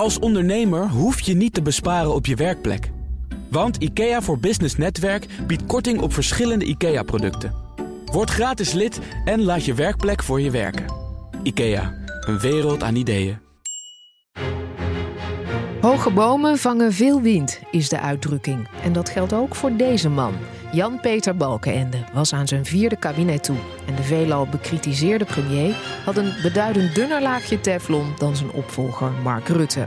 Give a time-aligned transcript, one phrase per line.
[0.00, 2.90] Als ondernemer hoef je niet te besparen op je werkplek.
[3.50, 7.54] Want IKEA voor Business Netwerk biedt korting op verschillende IKEA-producten.
[8.04, 10.84] Word gratis lid en laat je werkplek voor je werken.
[11.42, 13.38] IKEA, een wereld aan ideeën.
[15.80, 18.68] Hoge bomen vangen veel wind, is de uitdrukking.
[18.82, 20.34] En dat geldt ook voor deze man.
[20.72, 23.56] Jan-Peter Balkenende was aan zijn vierde kabinet toe.
[23.86, 29.48] En de veelal bekritiseerde premier had een beduidend dunner laagje teflon dan zijn opvolger Mark
[29.48, 29.86] Rutte.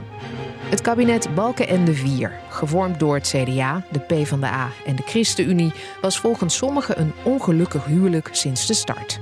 [0.68, 6.56] Het kabinet Balkenende 4, gevormd door het CDA, de PvdA en de ChristenUnie, was volgens
[6.56, 9.20] sommigen een ongelukkig huwelijk sinds de start.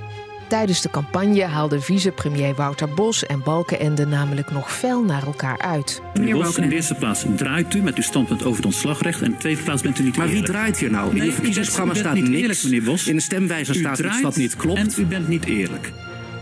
[0.53, 6.03] Tijdens de campagne haalden vicepremier Wouter Bos en Balkenende namelijk nog fel naar elkaar uit.
[6.15, 9.21] Meneer Bos, in de eerste plaats draait u met uw standpunt over het ontslagrecht.
[9.21, 10.53] En in de tweede plaats bent u niet Maar wie eerlijk.
[10.53, 11.11] draait hier nou?
[11.11, 12.41] In Nee, uw verkiezingsprogramma staat niet niks.
[12.41, 13.07] eerlijk, meneer Bos.
[13.07, 14.79] In de stemwijzer U staat iets draait wat niet klopt.
[14.79, 15.93] En u bent niet eerlijk.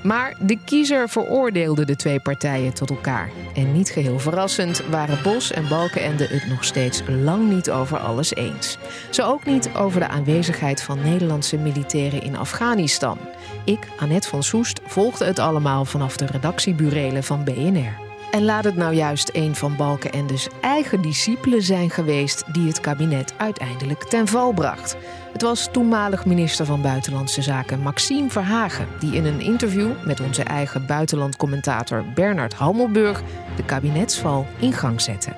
[0.02, 3.30] Maar de kiezer veroordeelde de twee partijen tot elkaar.
[3.54, 8.34] En niet geheel verrassend waren Bos en Balkenende het nog steeds lang niet over alles
[8.34, 8.79] eens.
[9.10, 13.18] Zo ook niet over de aanwezigheid van Nederlandse militairen in Afghanistan.
[13.65, 18.10] Ik, Annette van Soest, volgde het allemaal vanaf de redactieburelen van BNR.
[18.30, 23.34] En laat het nou juist een van Balkenendes eigen discipelen zijn geweest die het kabinet
[23.36, 24.96] uiteindelijk ten val bracht.
[25.32, 30.42] Het was toenmalig minister van Buitenlandse Zaken Maxime Verhagen, die in een interview met onze
[30.42, 33.23] eigen buitenlandcommentator Bernard Hammelburg
[33.56, 35.32] de kabinetsval in gang zette.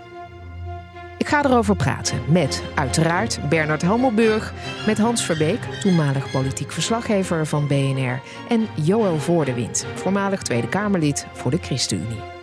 [1.18, 4.52] Ik ga erover praten met uiteraard Bernard Hammelburg,
[4.86, 11.50] met Hans Verbeek, toenmalig politiek verslaggever van BNR, en Joël Voordewind, voormalig Tweede Kamerlid voor
[11.50, 12.41] de ChristenUnie.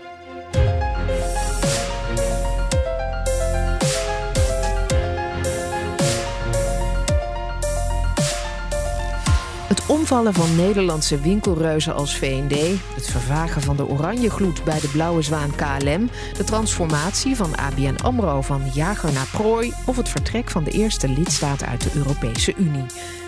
[9.90, 15.22] Omvallen van Nederlandse winkelreuzen als V&D, het vervagen van de oranje gloed bij de Blauwe
[15.22, 20.64] Zwaan KLM, de transformatie van ABN AMRO van jager naar prooi of het vertrek van
[20.64, 22.86] de eerste lidstaat uit de Europese Unie.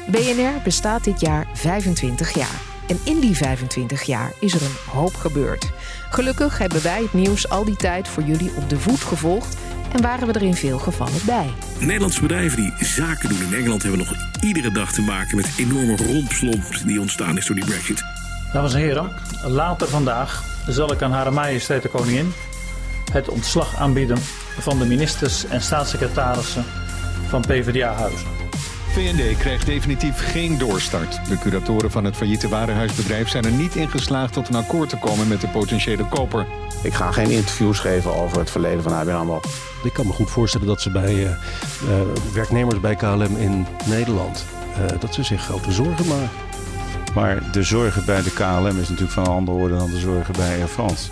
[0.07, 2.61] BNR bestaat dit jaar 25 jaar.
[2.87, 5.71] En in die 25 jaar is er een hoop gebeurd.
[6.09, 9.57] Gelukkig hebben wij het nieuws al die tijd voor jullie op de voet gevolgd
[9.93, 11.49] en waren we er in veel gevallen bij.
[11.79, 15.95] Nederlandse bedrijven die zaken doen in Engeland hebben nog iedere dag te maken met enorme
[15.95, 18.03] rompslomp die ontstaan is door die brexit.
[18.53, 19.11] Dames en heren,
[19.43, 22.33] later vandaag zal ik aan Hare Majesteit de Koningin
[23.11, 24.17] het ontslag aanbieden
[24.59, 26.65] van de ministers en staatssecretarissen
[27.27, 28.40] van PvdA-huizen.
[28.91, 31.25] VND krijgt definitief geen doorstart.
[31.29, 34.97] De curatoren van het failliete warenhuisbedrijf zijn er niet in geslaagd tot een akkoord te
[34.97, 36.47] komen met de potentiële koper.
[36.83, 39.39] Ik ga geen interviews geven over het verleden van ABN AMRO.
[39.83, 41.33] Ik kan me goed voorstellen dat ze bij uh, uh,
[42.33, 44.45] werknemers bij KLM in Nederland...
[44.71, 46.29] Uh, dat ze zich grote zorgen maken.
[47.13, 50.33] Maar de zorgen bij de KLM is natuurlijk van een andere orde dan de zorgen
[50.33, 51.09] bij Air France.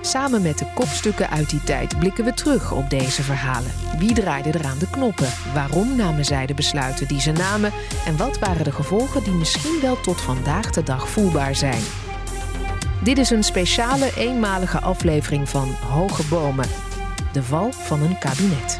[0.00, 3.70] Samen met de kopstukken uit die tijd blikken we terug op deze verhalen.
[3.98, 5.28] Wie draaide er aan de knoppen?
[5.54, 7.72] Waarom namen zij de besluiten die ze namen?
[8.06, 11.82] En wat waren de gevolgen die misschien wel tot vandaag de dag voelbaar zijn?
[13.02, 16.68] Dit is een speciale eenmalige aflevering van Hoge Bomen.
[17.32, 18.79] De val van een kabinet.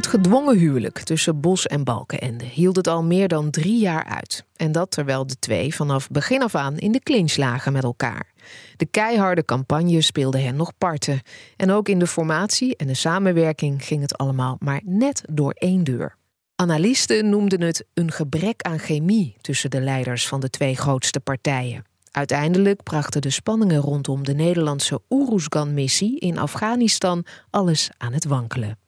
[0.00, 4.44] Het gedwongen huwelijk tussen Bos en Balkenende hield het al meer dan drie jaar uit.
[4.56, 8.32] En dat terwijl de twee vanaf begin af aan in de clinch lagen met elkaar.
[8.76, 11.20] De keiharde campagne speelde hen nog parten.
[11.56, 15.84] En ook in de formatie en de samenwerking ging het allemaal maar net door één
[15.84, 16.16] deur.
[16.54, 21.84] Analisten noemden het een gebrek aan chemie tussen de leiders van de twee grootste partijen.
[22.10, 28.79] Uiteindelijk brachten de spanningen rondom de Nederlandse Oeruzgan-missie in Afghanistan alles aan het wankelen.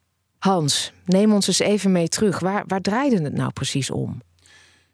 [0.43, 2.39] Hans, neem ons eens even mee terug.
[2.39, 4.23] Waar, waar draaide het nou precies om?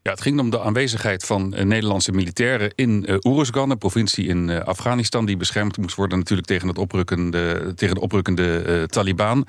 [0.03, 4.27] Ja, het ging om de aanwezigheid van uh, Nederlandse militairen in uh, Uruzgan, een provincie
[4.27, 9.47] in uh, Afghanistan, die beschermd moest worden natuurlijk tegen, het oprukkende, tegen de oprukkende Taliban.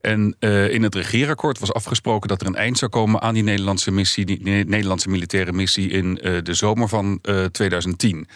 [0.00, 0.36] En
[0.70, 4.24] in het regeerakkoord was afgesproken dat er een eind zou komen aan die Nederlandse missie,
[4.24, 7.20] die Nederlandse militaire missie in de zomer van
[7.50, 8.28] 2010.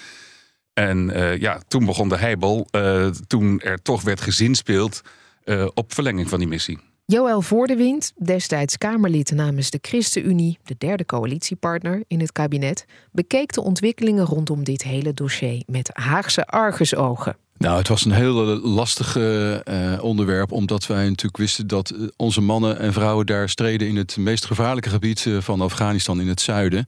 [0.73, 2.69] En ja, toen begon de heibel,
[3.27, 5.01] toen er toch werd gezinspeeld
[5.75, 6.79] op verlenging van die missie.
[7.11, 13.61] Joël Voordewind, destijds Kamerlid namens de ChristenUnie, de derde coalitiepartner in het kabinet, bekeek de
[13.61, 17.37] ontwikkelingen rondom dit hele dossier met Haagse argusogen.
[17.57, 19.59] Nou, het was een heel lastig uh,
[20.01, 24.45] onderwerp, omdat wij natuurlijk wisten dat onze mannen en vrouwen daar streden in het meest
[24.45, 26.87] gevaarlijke gebied van Afghanistan in het zuiden.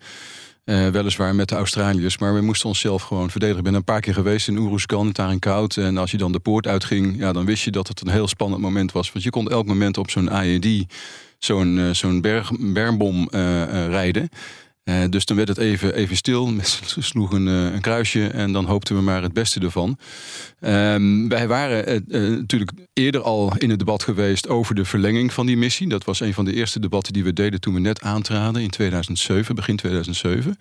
[0.65, 3.59] Uh, weliswaar met de Australiërs, maar we moesten onszelf gewoon verdedigen.
[3.59, 5.77] Ik ben een paar keer geweest in Oeruzgan, het daarin koud.
[5.77, 8.29] En als je dan de poort uitging, ja, dan wist je dat het een heel
[8.29, 9.13] spannend moment was.
[9.13, 10.93] Want je kon elk moment op zo'n IED,
[11.39, 14.29] zo'n uh, zo'n berg, bermbom uh, rijden.
[14.85, 16.47] Uh, dus dan werd het even, even stil.
[16.53, 19.99] Mensen sloegen uh, een kruisje en dan hoopten we maar het beste ervan.
[20.61, 25.47] Um, wij waren uh, natuurlijk eerder al in het debat geweest over de verlenging van
[25.47, 25.89] die missie.
[25.89, 28.71] Dat was een van de eerste debatten die we deden toen we net aantraden in
[28.71, 30.57] 2007, begin 2007.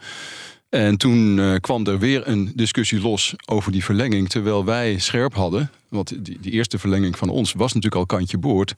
[0.70, 4.30] En toen kwam er weer een discussie los over die verlenging.
[4.30, 8.38] Terwijl wij scherp hadden, want die, die eerste verlenging van ons was natuurlijk al kantje
[8.38, 8.74] boord.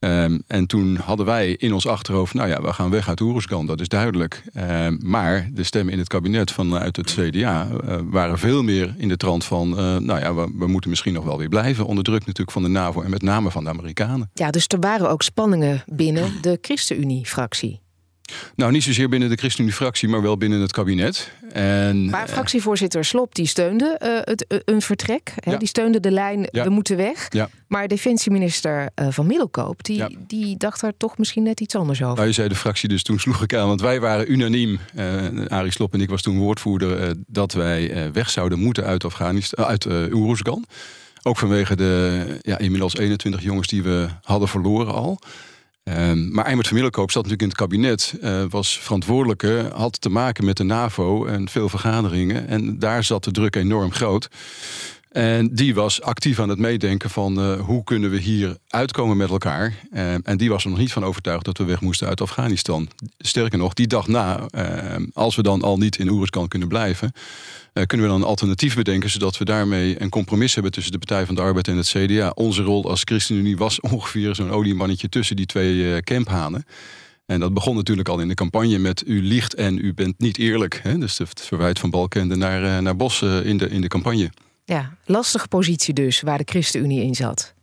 [0.00, 3.66] Um, en toen hadden wij in ons achterhoofd, nou ja, we gaan weg uit Oeruzgan,
[3.66, 4.42] dat is duidelijk.
[4.54, 9.08] Um, maar de stemmen in het kabinet vanuit het CDA uh, waren veel meer in
[9.08, 11.86] de trant van, uh, nou ja, we, we, moeten misschien nog wel weer blijven.
[11.86, 14.30] Onder druk natuurlijk van de NAVO en met name van de Amerikanen.
[14.34, 17.80] Ja, dus er waren ook spanningen binnen de ChristenUnie-fractie.
[18.54, 21.30] Nou, niet zozeer binnen de ChristenUnie-fractie, maar wel binnen het kabinet.
[21.52, 25.32] En, maar fractievoorzitter Slop die steunde uh, het, uh, een vertrek.
[25.34, 25.50] Hè?
[25.50, 25.58] Ja.
[25.58, 26.64] Die steunde de lijn, ja.
[26.64, 27.26] we moeten weg.
[27.28, 27.48] Ja.
[27.66, 32.14] Maar defensieminister uh, van Middelkoop, die, die dacht daar toch misschien net iets anders over.
[32.14, 33.68] Nou, je zei de fractie, dus toen sloeg ik aan.
[33.68, 34.78] Want wij waren unaniem,
[35.48, 37.14] Arie Slop en ik was toen woordvoerder...
[37.26, 40.64] dat wij weg zouden moeten uit, Afghanistan, uit Oeruzgan.
[41.22, 45.18] Ook vanwege de ja, inmiddels 21 jongens die we hadden verloren al...
[45.84, 50.08] Um, maar Eimert van Middelkoop zat natuurlijk in het kabinet, uh, was verantwoordelijke, had te
[50.08, 52.48] maken met de NAVO en veel vergaderingen.
[52.48, 54.28] En daar zat de druk enorm groot.
[55.10, 59.30] En die was actief aan het meedenken van uh, hoe kunnen we hier uitkomen met
[59.30, 59.74] elkaar.
[59.92, 62.88] Uh, en die was er nog niet van overtuigd dat we weg moesten uit Afghanistan.
[63.18, 67.12] Sterker nog, die dag na, uh, als we dan al niet in Oeruzkan kunnen blijven...
[67.72, 69.10] Kunnen we dan een alternatief bedenken...
[69.10, 72.30] zodat we daarmee een compromis hebben tussen de Partij van de Arbeid en het CDA.
[72.34, 76.64] Onze rol als ChristenUnie was ongeveer zo'n oliemannetje tussen die twee camphanen.
[77.26, 80.38] En dat begon natuurlijk al in de campagne met u liegt en u bent niet
[80.38, 80.80] eerlijk.
[80.82, 80.98] Hè?
[80.98, 84.30] Dus het verwijt van Balkende naar, naar Bos in, de, in de campagne.
[84.70, 87.54] Ja, lastige positie dus, waar de ChristenUnie in zat.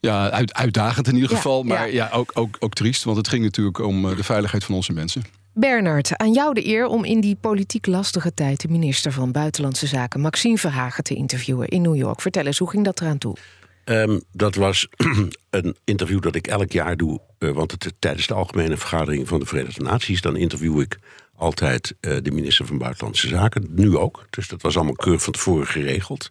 [0.00, 2.04] Ja, uit, uitdagend in ieder ja, geval, maar ja.
[2.04, 3.04] ja, ook, ook, ook triest.
[3.04, 5.22] Want het ging natuurlijk om de veiligheid van onze mensen.
[5.52, 9.86] Bernard, aan jou de eer om in die politiek lastige tijd de minister van Buitenlandse
[9.86, 12.20] Zaken, Maxime Verhagen, te interviewen in New York.
[12.20, 13.36] Vertel eens, hoe ging dat eraan toe?
[13.84, 14.88] Um, dat was
[15.50, 19.40] een interview dat ik elk jaar doe, uh, want het, tijdens de algemene vergadering van
[19.40, 20.98] de Verenigde Naties, dan interview ik
[21.36, 24.26] altijd uh, de minister van Buitenlandse Zaken, nu ook.
[24.30, 26.30] Dus dat was allemaal keurig van tevoren geregeld.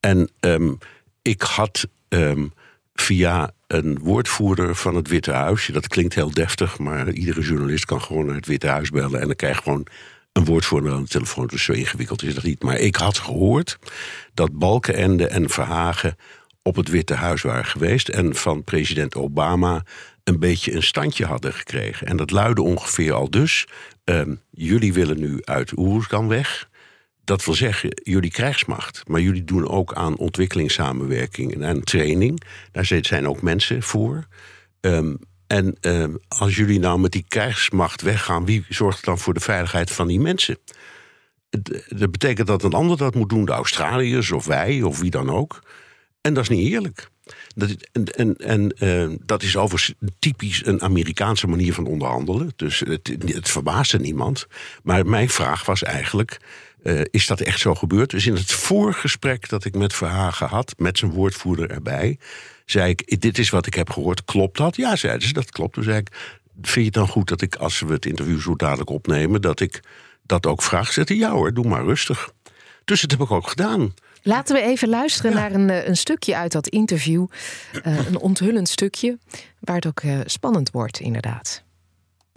[0.00, 0.78] En um,
[1.22, 2.52] ik had um,
[2.94, 5.70] via een woordvoerder van het Witte Huis.
[5.72, 9.26] Dat klinkt heel deftig, maar iedere journalist kan gewoon naar het Witte Huis bellen en
[9.26, 9.86] dan krijg je gewoon
[10.32, 11.46] een woordvoerder aan de telefoon.
[11.46, 12.62] Dus zo ingewikkeld is dat niet.
[12.62, 13.78] Maar ik had gehoord
[14.34, 16.16] dat Balkenende en Verhagen
[16.62, 19.84] op het Witte Huis waren geweest en van president Obama
[20.24, 22.06] een beetje een standje hadden gekregen.
[22.06, 23.66] En dat luidde ongeveer al dus:
[24.04, 26.70] um, jullie willen nu uit Oeruzgan weg.
[27.24, 32.42] Dat wil zeggen, jullie krijgsmacht, maar jullie doen ook aan ontwikkelingssamenwerking en aan training.
[32.72, 34.26] Daar zijn ook mensen voor.
[34.80, 39.40] Um, en um, als jullie nou met die krijgsmacht weggaan, wie zorgt dan voor de
[39.40, 40.58] veiligheid van die mensen?
[41.88, 45.30] Dat betekent dat een ander dat moet doen, de Australiërs of wij of wie dan
[45.30, 45.62] ook.
[46.20, 47.08] En dat is niet eerlijk.
[47.54, 52.52] Dat, en en, uh, dat is overigens typisch een Amerikaanse manier van onderhandelen.
[52.56, 54.46] Dus het, het verbaasde niemand.
[54.82, 56.38] Maar mijn vraag was eigenlijk
[56.82, 58.10] uh, is dat echt zo gebeurd?
[58.10, 62.18] Dus in het voorgesprek dat ik met Verhagen had, met zijn woordvoerder erbij,
[62.64, 64.76] zei ik: Dit is wat ik heb gehoord, klopt dat?
[64.76, 65.74] Ja, zeiden ze, dat klopt.
[65.74, 66.08] Toen zei ik:
[66.54, 69.60] Vind je het dan goed dat ik, als we het interview zo dadelijk opnemen, dat
[69.60, 69.80] ik
[70.26, 70.92] dat ook vraag?
[70.92, 72.32] Zette ja hoor, doe maar rustig.
[72.84, 73.94] Dus dat heb ik ook gedaan.
[74.22, 75.36] Laten we even luisteren ja.
[75.36, 77.26] naar een, een, stukje uit dat interview.
[77.86, 79.18] Uh, een onthullend stukje,
[79.60, 81.62] waar het ook uh, spannend wordt, inderdaad.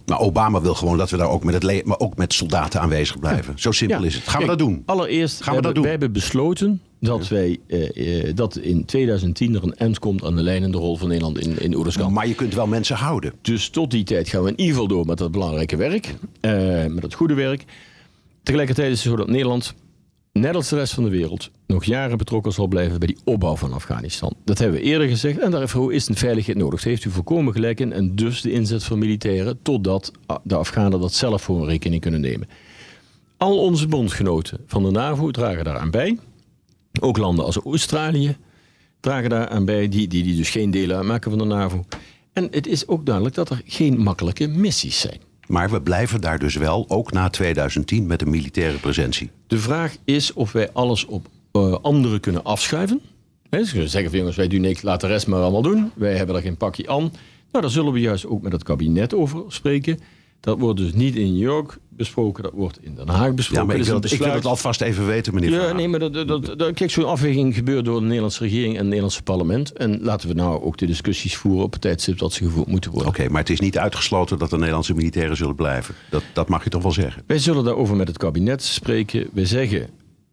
[0.05, 2.81] Maar Obama wil gewoon dat we daar ook met het le maar ook met soldaten
[2.81, 3.53] aanwezig blijven.
[3.55, 3.61] Ja.
[3.61, 4.05] Zo simpel ja.
[4.05, 4.23] is het.
[4.23, 4.83] Gaan Kijk, we dat doen?
[4.85, 5.83] Allereerst, Gaan we, we dat doen?
[5.83, 7.59] wij hebben besloten dat, wij,
[8.35, 11.75] dat in 2010 er een eind komt aan de leidende rol van Nederland in, in
[11.75, 12.13] Oeruzgan.
[12.13, 13.33] Maar je kunt wel mensen houden.
[13.41, 16.15] Dus tot die tijd gaan we in ieder geval door met dat belangrijke werk.
[16.41, 17.63] Uh, met dat goede werk.
[18.43, 19.73] Tegelijkertijd is het zo dat Nederland
[20.39, 23.55] net als de rest van de wereld, nog jaren betrokken zal blijven bij die opbouw
[23.55, 24.33] van Afghanistan.
[24.43, 26.81] Dat hebben we eerder gezegd en daarvoor is een veiligheid nodig.
[26.81, 27.93] Daar heeft u volkomen gelijk in.
[27.93, 30.11] En dus de inzet van militairen, totdat
[30.43, 32.47] de Afghanen dat zelf voor een rekening kunnen nemen.
[33.37, 36.17] Al onze bondgenoten van de NAVO dragen daaraan bij.
[36.99, 38.37] Ook landen als Australië
[38.99, 41.85] dragen daaraan bij, die, die, die dus geen deel uitmaken van de NAVO.
[42.33, 45.19] En het is ook duidelijk dat er geen makkelijke missies zijn.
[45.47, 49.29] Maar we blijven daar dus wel, ook na 2010, met een militaire presentie.
[49.47, 53.01] De vraag is of wij alles op uh, anderen kunnen afschuiven.
[53.49, 55.91] He, kunnen zeggen van jongens, wij doen niks, laat de rest maar allemaal doen.
[55.95, 57.11] Wij hebben er geen pakje aan.
[57.51, 59.99] Nou, daar zullen we juist ook met het kabinet over spreken.
[60.39, 63.61] Dat wordt dus niet in New York besproken, dat wordt in Den Haag besproken.
[63.61, 66.13] Ja, maar ik wil, ik het alvast even weten, meneer ja, nee, maar dat,
[66.57, 69.73] dat, kijk, zo'n afweging gebeurt door de Nederlandse regering en het Nederlandse parlement.
[69.73, 72.91] En laten we nou ook de discussies voeren op het tijdstip dat ze gevoerd moeten
[72.91, 73.09] worden.
[73.09, 75.95] Oké, maar het is niet uitgesloten dat de Nederlandse militairen zullen blijven.
[76.09, 77.23] Dat, dat mag je toch wel zeggen?
[77.27, 79.27] Wij zullen daarover met het kabinet spreken.
[79.33, 79.89] We zeggen,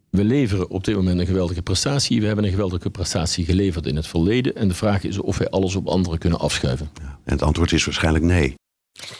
[0.09, 2.19] we leveren op dit moment een geweldige prestatie.
[2.19, 4.55] We hebben een geweldige prestatie geleverd in het verleden.
[4.55, 6.89] En de vraag is of wij alles op anderen kunnen afschuiven.
[7.01, 8.55] En het antwoord is waarschijnlijk nee.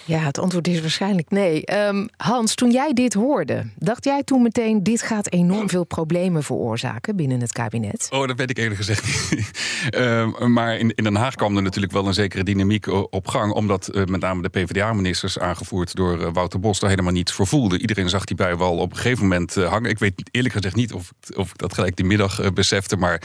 [0.05, 1.65] Ja, het antwoord is waarschijnlijk nee.
[1.65, 6.43] Ehm, Hans, toen jij dit hoorde, dacht jij toen meteen: dit gaat enorm veel problemen
[6.43, 8.07] veroorzaken binnen het kabinet?
[8.11, 9.51] Oh, dat weet ik eerlijk gezegd niet.
[9.89, 13.27] Ehm, maar in, in Den Haag kwam er natuurlijk wel een zekere dynamiek o- op
[13.27, 13.51] gang.
[13.51, 17.47] Omdat eh, met name de PvdA-ministers, aangevoerd door eh, Wouter Bos, daar helemaal niet voor
[17.47, 17.81] voelden.
[17.81, 19.89] Iedereen zag die bui wel op een gegeven moment eh, hangen.
[19.89, 22.97] Ik weet eerlijk gezegd niet of, of ik dat gelijk die middag eh, besefte.
[22.97, 23.21] Maar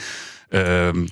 [0.49, 1.07] ehm,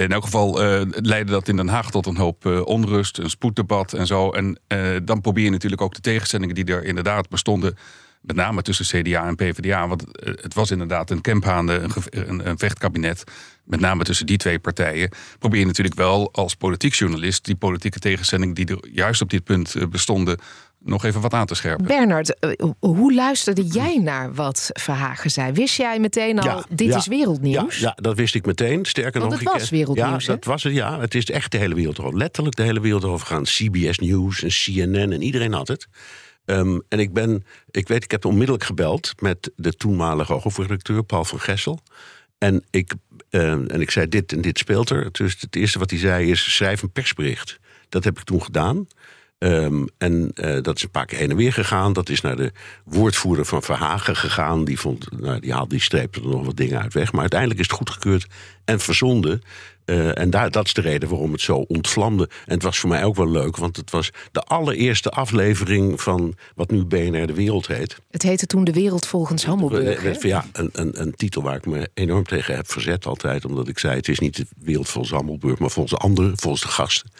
[0.00, 3.30] in elk geval eh, leidde dat in Den Haag tot een hoop eh, onrust, een
[3.30, 4.30] spoeddebat en zo.
[4.30, 7.76] En eh, dan probeer je natuurlijk ook de tegenstellingen die er inderdaad bestonden.
[8.20, 9.88] Met name tussen CDA en PvdA.
[9.88, 13.24] Want het was inderdaad een kemphaande, een, een, vechtkabinet.
[13.64, 15.10] Met name tussen die twee partijen.
[15.38, 17.44] Probeer je natuurlijk wel als politiek journalist.
[17.44, 20.38] die politieke tegenstellingen die er juist op dit punt bestonden.
[20.84, 21.86] Nog even wat aan te scherpen.
[21.86, 25.52] Bernard, eh, hoe luisterde jij naar wat Verhagen zei?
[25.52, 27.78] Wist jij meteen al: dit ja, is wereldnieuws?
[27.78, 28.84] Ja, ja, dat wist ik meteen.
[28.84, 30.72] Sterker Want nog, het ik- was wereldnieuws, Ja, dat was het.
[30.72, 32.18] Ja, het is echt de hele wereld erover.
[32.18, 33.42] Letterlijk de hele wereld over gaan.
[33.42, 35.86] CBS News en CNN en iedereen had het.
[36.44, 41.24] Ehm, en ik ben, ik weet, ik heb onmiddellijk gebeld met de toenmalige hoofdredacteur Paul
[41.24, 41.80] van Gessel.
[42.38, 42.94] En ik,
[43.30, 45.08] ehm, en ik zei: Dit en dit speelt er.
[45.12, 47.58] Dus het eerste wat hij zei is: schrijf een persbericht.
[47.88, 48.86] Dat heb ik toen gedaan.
[49.40, 51.92] Ehm, en eh, dat is een paar keer heen en weer gegaan.
[51.92, 52.52] Dat is naar de
[52.84, 54.64] woordvoerder van Verhagen gegaan.
[54.64, 57.12] Die, vond, nou, die, haalde, die streepte er nog wat dingen uit weg.
[57.12, 58.26] Maar uiteindelijk is het goedgekeurd
[58.64, 59.42] en verzonden.
[59.90, 62.28] Eh, en daar, dat is de reden waarom het zo ontvlamde.
[62.46, 66.34] En het was voor mij ook wel leuk, want het was de allereerste aflevering van
[66.54, 67.96] wat nu BNR de Wereld heet.
[68.10, 70.22] Het heette toen De Wereld volgens Hammelburg.
[70.22, 73.44] Ja, een, een, een titel waar ik me enorm tegen heb verzet altijd.
[73.44, 76.62] Omdat ik zei, het is niet de wereld volgens Hammelburg, maar volgens de anderen, volgens
[76.62, 77.10] de gasten.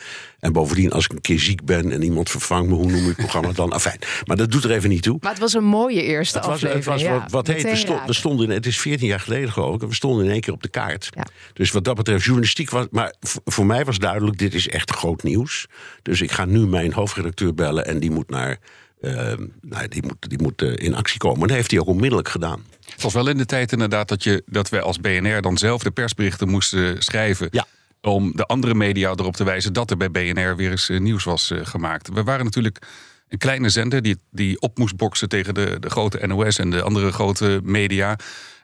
[0.40, 3.06] En bovendien, als ik een keer ziek ben en iemand vervangt me, hoe noem ik
[3.06, 3.72] het programma dan?
[3.72, 5.18] Afijn, maar dat doet er even niet toe.
[5.20, 6.84] Maar het was een mooie eerste Het was, aflevering.
[6.84, 9.20] het was ja, wat, wat heet, we, meteen stond, we stonden, het is 14 jaar
[9.20, 11.08] geleden geloof ik, en we stonden in één keer op de kaart.
[11.52, 13.14] Dus wat dat betreft, journalistiek was, maar
[13.44, 15.66] voor mij was duidelijk, dit is echt groot nieuws.
[16.02, 18.58] Dus ik ga nu mijn hoofdredacteur bellen en die moet naar,
[19.00, 21.40] eh, nou, die moet, die moet eh, in actie komen.
[21.40, 22.64] En dat heeft hij ook onmiddellijk gedaan.
[22.90, 25.82] Het was wel in de tijd inderdaad dat, je, dat wij als BNR dan zelf
[25.82, 27.50] de persberichten moesten schrijven.
[28.02, 31.24] Om de andere media erop te wijzen dat er bij BNR weer eens eh, nieuws
[31.24, 32.08] was eh, gemaakt.
[32.12, 32.78] We waren natuurlijk
[33.28, 36.82] een kleine zender die, die op moest boksen tegen de, de grote NOS en de
[36.82, 38.16] andere grote media.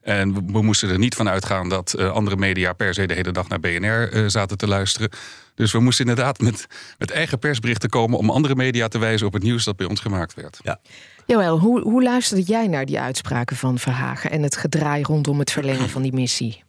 [0.06, 3.14] En we, we moesten er niet van uitgaan dat eh, andere media per se de
[3.14, 5.10] hele dag naar BNR eh, zaten te luisteren.
[5.54, 6.66] Dus we moesten inderdaad met,
[6.98, 10.00] met eigen persberichten komen om andere media te wijzen op het nieuws dat bij ons
[10.00, 10.60] gemaakt werd.
[10.62, 10.80] Ja.
[11.26, 15.50] Joël, hoe, hoe luisterde jij naar die uitspraken van Verhagen en het gedraai rondom het
[15.50, 16.64] verlengen van die missie?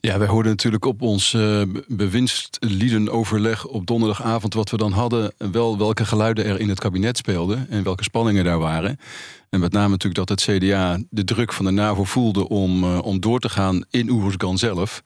[0.00, 5.78] Ja, wij hoorden natuurlijk op ons eh bewindsliedenoverleg op donderdagavond wat we dan hadden, wel
[5.78, 8.98] welke geluiden er in het kabinet speelden en welke spanningen daar waren.
[9.50, 12.98] En met name natuurlijk dat het CDA de druk van de NAVO voelde om, eh,
[13.02, 15.02] om door te gaan in Oeversgan zelf.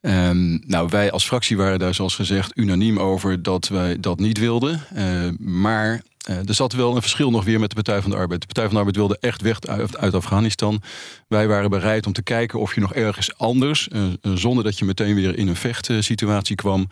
[0.00, 4.38] Ehm, nou, wij als fractie waren daar zoals gezegd unaniem over dat wij dat niet
[4.38, 4.80] wilden.
[4.94, 8.16] Eh, maar eh, er zat wel een verschil nog weer met de Partij van de
[8.16, 8.40] Arbeid.
[8.40, 10.82] De Partij van de Arbeid wilde echt weg uit, Afghanistan.
[11.28, 14.78] Wij waren bereid om te kijken of je nog ergens anders, eh, eh, zonder dat
[14.78, 16.88] je meteen weer in een vechtsituatie kwam,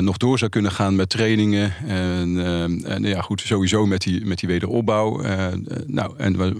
[0.00, 1.74] nog door zou kunnen gaan met trainingen.
[1.86, 5.22] En, eh, en ja, goed, sowieso met die, met die wederopbouw.
[5.22, 6.54] Eh, eh, nou, en we,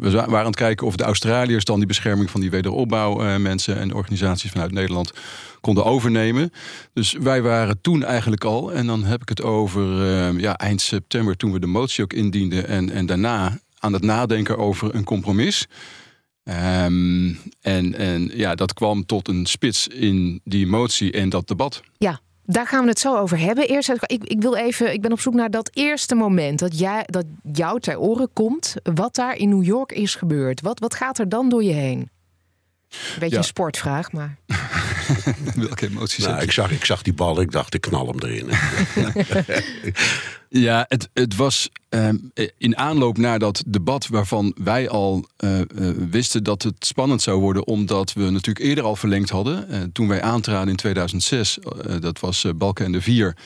[0.00, 3.36] we waren aan het kijken of de Australiërs dan die bescherming van die wederopbouw eh,
[3.36, 5.12] mensen en organisaties vanuit Nederland
[5.60, 6.52] konden overnemen.
[6.92, 10.80] Dus wij waren toen eigenlijk al, en dan heb ik het over eh, ja, eind
[10.80, 15.04] september toen we de motie ook indienden en, en daarna aan het nadenken over een
[15.04, 15.66] compromis.
[16.44, 21.82] Ehm, en, en ja, dat kwam tot een spits in die motie en dat debat.
[21.98, 23.68] Ja, daar gaan we het zo over hebben.
[23.68, 27.02] Eerst, ik, ik wil even, ik ben op zoek naar dat eerste moment dat, jij,
[27.06, 28.74] dat jou ter oren komt.
[28.82, 30.60] Wat daar in New York is gebeurd.
[30.60, 31.98] Wat, wat gaat er dan door je heen?
[31.98, 33.36] Een beetje Ja.
[33.36, 34.36] een sportvraag, maar.
[35.54, 36.46] Welke emoties Nou, heb je?
[36.46, 38.48] ik, zag, ik zag die bal, ik dacht, ik knal hem erin.
[40.48, 42.16] Ja, het, het was ehm,
[42.58, 45.66] in aanloop naar dat debat waarvan wij al eh, eh,
[46.10, 49.68] wisten dat het spannend zou worden, omdat we natuurlijk eerder al verlengd hadden.
[49.68, 53.36] Eh, toen wij aantraden in 2006, eh, dat was Balken en de Vier.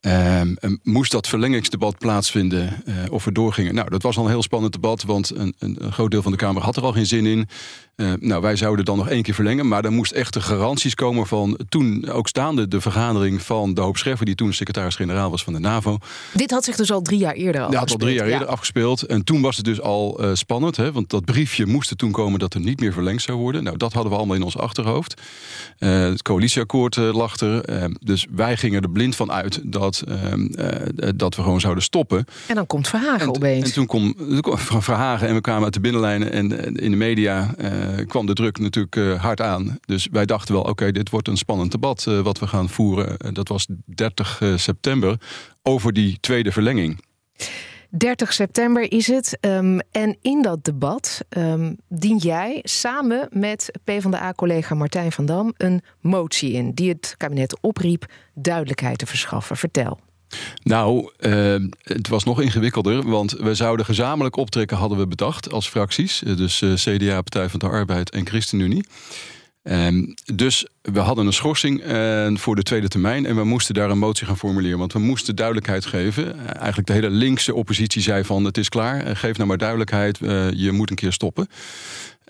[0.00, 3.74] Ehm, moest dat verlengingsdebat plaatsvinden uh, of we doorgingen?
[3.74, 6.32] Nou, dat was al een heel spannend debat, want een, een, een groot deel van
[6.32, 7.48] de Kamer had er al geen zin in.
[7.96, 10.94] Uh, nou, wij zouden dan nog één keer verlengen, maar er moest echt de garanties
[10.94, 15.44] komen van toen ook staande de vergadering van de Hoop Scheffer, die toen secretaris-generaal was
[15.44, 15.98] van de NAVO.
[16.32, 17.72] Dit had zich dus al drie jaar eerder afgespeeld.
[17.72, 19.02] Ja, had al drie jaar eerder afgespeeld.
[19.02, 22.12] En toen was het dus al uh, spannend, hè, want dat briefje moest er toen
[22.12, 23.64] komen dat er niet meer verlengd zou worden.
[23.64, 25.20] Nou, dat hadden we allemaal in ons achterhoofd.
[25.78, 27.90] het coalitieakkoord lag er.
[28.00, 31.82] dus wij gingen er blind van uit dat dat, ehm, eh, dat we gewoon zouden
[31.82, 32.24] stoppen.
[32.46, 33.64] En dan komt Verhagen en, opeens.
[33.64, 34.14] En toen kwam,
[34.82, 36.32] Verhagen en we kwamen uit de binnenlijnen.
[36.32, 37.70] En in de media uh,
[38.06, 39.78] kwam de druk natuurlijk hard aan.
[39.84, 43.34] Dus wij dachten wel, oké, dit wordt een spannend debat wat we gaan voeren.
[43.34, 45.18] dat was 30 september
[45.62, 47.00] over die tweede verlenging.
[47.90, 49.38] 30 september is het.
[49.40, 55.82] Um, en in dat debat um, dien jij samen met PvdA-collega Martijn van Dam een
[56.00, 59.56] motie in die het kabinet opriep duidelijkheid te verschaffen.
[59.56, 59.98] Vertel.
[60.62, 65.68] Nou, uh, het was nog ingewikkelder, want we zouden gezamenlijk optrekken, hadden we bedacht als
[65.68, 66.18] fracties.
[66.18, 68.84] Dus uh, CDA, Partij van de Arbeid en ChristenUnie.
[69.62, 73.90] Um, dus we hadden een schorsing uh, voor de tweede termijn en we moesten daar
[73.90, 74.78] een motie gaan formuleren.
[74.78, 76.24] Want we moesten duidelijkheid geven.
[76.24, 79.58] Uh, eigenlijk de hele linkse oppositie zei van het is klaar, uh, geef nou maar
[79.58, 80.18] duidelijkheid,
[80.56, 81.48] je moet een keer stoppen.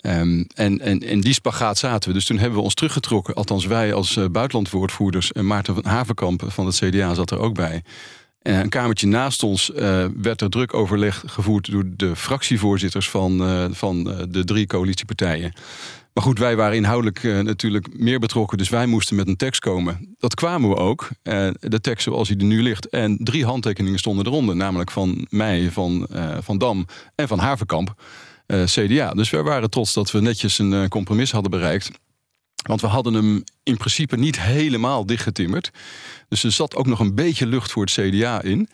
[0.01, 2.15] Um, en, in die spagaat zaten we.
[2.15, 3.33] Dus toen hebben we ons teruggetrokken.
[3.33, 5.31] Althans wij als buitenlandwoordvoerders.
[5.31, 7.83] En Maarten van Havenkamp van het CDA zat er ook bij.
[8.41, 9.71] En een kamertje naast ons
[10.21, 11.71] werd er druk overleg gevoerd...
[11.71, 13.37] door de fractievoorzitters van,
[13.75, 15.53] van de drie coalitiepartijen.
[16.13, 19.61] Maar goed, wij waren inhoudelijk uh, natuurlijk meer betrokken, dus wij moesten met een tekst
[19.61, 20.15] komen.
[20.17, 22.89] Dat kwamen we ook, uh, de tekst zoals hij er nu ligt.
[22.89, 28.03] En drie handtekeningen stonden eronder, namelijk van mij, van, uh, van Dam en van Haverkamp,
[28.65, 29.13] CDA.
[29.13, 31.91] Dus wij waren trots dat we netjes een compromis hadden bereikt.
[32.67, 35.71] Want we hadden hem in principe niet helemaal dichtgetimmerd.
[36.27, 38.69] Dus er zat ook nog een beetje lucht voor het CDA in.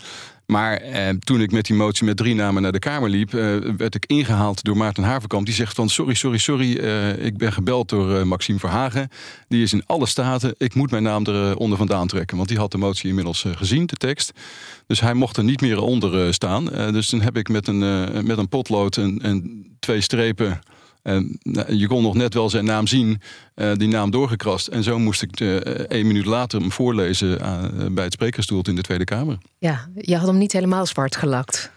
[0.48, 3.56] Maar eh, toen ik met die motie met drie namen naar de Kamer liep, eh,
[3.78, 5.46] werd ik ingehaald door Maarten Haverkamp.
[5.46, 6.78] Die zegt van sorry, sorry, sorry.
[6.78, 9.10] Uh, ik ben gebeld door uh, Maxime Verhagen.
[9.48, 10.56] Die is in alle staten.
[10.58, 12.38] Ik moet mijn naam eronder vandaan trekken.
[12.38, 14.32] Want die had de motie inmiddels gezien, de tekst.
[14.86, 16.66] Dus hij mocht er niet meer onder staan.
[16.66, 17.80] dus toen heb ik met een,
[18.26, 20.62] met een potlood en, twee strepen en
[21.68, 23.22] je kon nog net wel zijn naam zien,
[23.56, 24.68] uh, die naam doorgekrast.
[24.68, 28.76] En zo moest ik uh, één minuut later hem voorlezen uh, bij het sprekersstoel in
[28.76, 29.38] de Tweede Kamer.
[29.58, 31.72] Ja, je had hem niet helemaal zwart gelakt.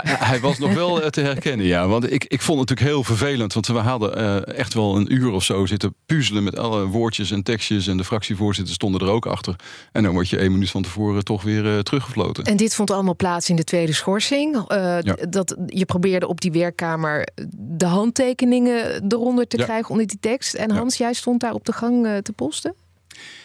[0.00, 1.88] Hij was nog wel te herkennen, ja.
[1.88, 3.52] Want ik, ik vond het natuurlijk heel vervelend.
[3.52, 7.30] Want we hadden uh, echt wel een uur of zo zitten puzzelen met alle woordjes
[7.30, 7.86] en tekstjes.
[7.86, 9.56] En de fractievoorzitters stonden er ook achter.
[9.92, 12.44] En dan word je één minuut van tevoren toch weer uh, teruggefloten.
[12.44, 14.54] En dit vond allemaal plaats in de tweede schorsing.
[14.54, 14.66] Uh,
[15.00, 15.16] ja.
[15.28, 19.64] dat, je probeerde op die werkkamer de handtekeningen eronder te ja.
[19.64, 20.54] krijgen onder die tekst.
[20.54, 21.04] En Hans, ja.
[21.04, 22.74] jij stond daar op de gang te posten?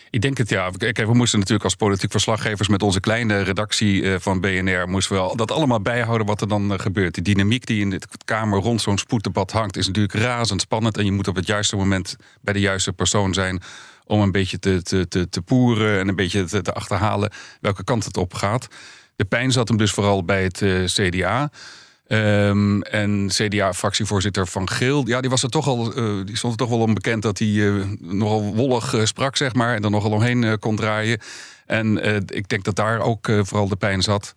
[0.09, 0.69] Ik denk het ja.
[0.77, 5.15] Kijk, we moesten natuurlijk als politiek verslaggevers met onze kleine redactie eh, van BNR moesten
[5.15, 7.15] we dat allemaal bijhouden wat er dan eh, gebeurt.
[7.15, 10.97] De dynamiek die in de Kamer rond zo'n spoeddebat hangt, is natuurlijk razend spannend.
[10.97, 13.61] En je moet op het juiste moment bij de juiste persoon zijn
[14.05, 17.83] om een beetje te, te, te, te poeren en een beetje te, te achterhalen welke
[17.83, 18.67] kant het op gaat.
[19.15, 21.49] De pijn zat hem dus vooral bij het uh, CDA.
[22.07, 26.59] Um, en CDA-fractievoorzitter Van Geel, ja, die, was er toch al, uh, die stond er
[26.59, 29.75] toch wel onbekend dat hij uh, nogal wollig uh, sprak, zeg maar.
[29.75, 31.19] En er nogal omheen kon draaien.
[31.65, 34.35] En ik denk dat daar ook vooral de pijn zat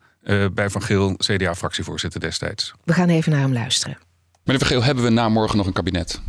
[0.52, 2.72] bij Van Geel, CDA-fractievoorzitter destijds.
[2.84, 3.98] We gaan even naar hem luisteren.
[4.44, 6.20] Meneer Van Geel, hebben we na morgen nog een kabinet?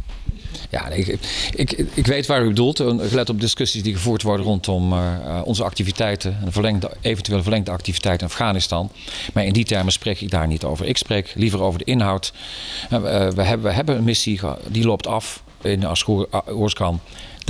[0.70, 1.18] Ja, ik,
[1.56, 2.78] ik, ik weet waar u bedoelt.
[2.78, 6.38] Gelet op discussies die gevoerd worden rondom uh, onze activiteiten.
[6.46, 8.92] En verlengde, eventueel verlengde activiteiten in Afghanistan.
[9.34, 10.86] Maar in die termen spreek ik daar niet over.
[10.86, 12.34] Ik spreek liever over de inhoud.
[12.94, 15.86] Uh, we, hebben, we hebben een missie, die loopt af in
[16.50, 17.00] Oerskan.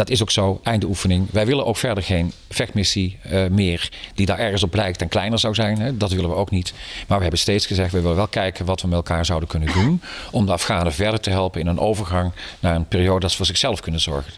[0.02, 1.32] Dat is ook zo, einde oefening.
[1.32, 5.40] Wij willen ook verder geen vechtmissie uh, meer die daar ergens op lijkt en kleiner
[5.40, 5.80] zou zijn.
[5.80, 5.98] Hè.
[5.98, 6.74] Dat willen we ook niet.
[7.08, 9.74] Maar we hebben steeds gezegd, we willen wel kijken wat we met elkaar zouden kunnen
[9.74, 10.02] doen.
[10.32, 13.46] Om de Afghanen verder te helpen in een overgang naar een periode dat ze voor
[13.46, 14.34] zichzelf kunnen zorgen.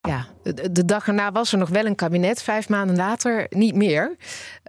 [0.00, 0.26] Ja,
[0.70, 2.42] de dag erna was er nog wel een kabinet.
[2.42, 4.16] Vijf maanden later niet meer.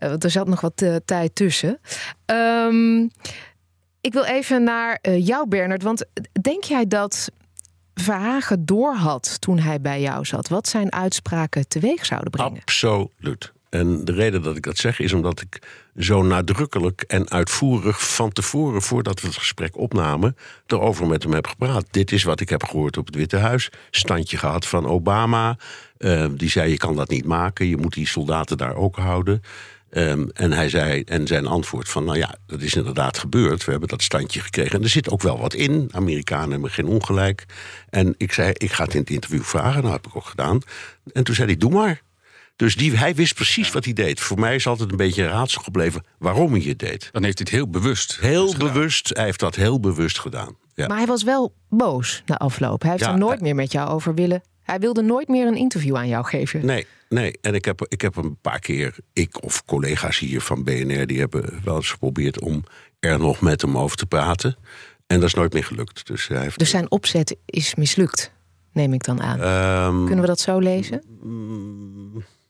[0.04, 1.80] Uh, want er zat nog wat uh, tijd tussen.
[2.26, 3.12] Um,
[4.02, 5.84] ik wil even naar jou, Bernard.
[5.84, 6.06] Want
[6.42, 7.32] denk jij dat
[7.94, 10.48] Verhagen doorhad toen hij bij jou zat?
[10.48, 12.62] Wat zijn uitspraken teweeg zouden brengen?
[12.62, 13.54] Absoluut.
[13.74, 15.62] En de reden dat ik dat zeg is omdat ik
[15.98, 21.48] zo nadrukkelijk en uitvoerig van tevoren, voordat we het gesprek opnamen, erover met hem heb
[21.48, 21.86] gepraat.
[21.92, 23.70] Dit is wat ik heb gehoord op het Witte Huis.
[23.92, 25.58] Standje gehad van Obama.
[25.98, 29.42] Uh, die zei: je kan dat niet maken, je moet die soldaten daar ook houden.
[29.96, 33.66] Um, en hij zei, en zijn antwoord van, nou ja, dat is inderdaad gebeurd.
[33.66, 34.78] We hebben dat standje gekregen.
[34.78, 35.90] En er zit ook wel wat in.
[35.92, 37.46] Amerikanen hebben geen ongelijk.
[37.90, 39.82] En ik zei, ik ga het in het interview vragen.
[39.82, 40.60] Nou heb ik ook gedaan.
[41.14, 42.02] En toen zei hij, doe maar.
[42.56, 44.20] Dus die, hij wist precies wat hij deed.
[44.20, 47.10] Voor mij is altijd een beetje een raadsel gebleven waarom hij het deed.
[47.12, 48.18] Dan heeft hij het heel bewust.
[48.20, 49.10] Heel bewust.
[49.14, 50.56] Hij heeft dat heel bewust gedaan.
[50.76, 50.88] Ja.
[50.88, 52.82] Maar hij was wel boos na afloop.
[52.82, 54.42] Hij heeft Ja, er nooit hij- meer met jou over willen.
[54.64, 56.66] Hij wilde nooit meer een interview aan jou geven.
[56.66, 57.38] Nee, nee.
[57.42, 61.20] En ik heb, ik heb een paar keer, ik of collega's hier van BNR, die
[61.20, 62.64] hebben wel eens geprobeerd om
[63.00, 64.56] er nog met hem over te praten.
[65.08, 66.08] En dat is nooit meer gelukt.
[66.08, 66.60] Dus hij heeft.
[66.60, 68.32] Dus zijn opzet is mislukt,
[68.72, 69.40] neem ik dan aan.
[69.42, 71.04] Ehm, Kunnen we dat zo lezen?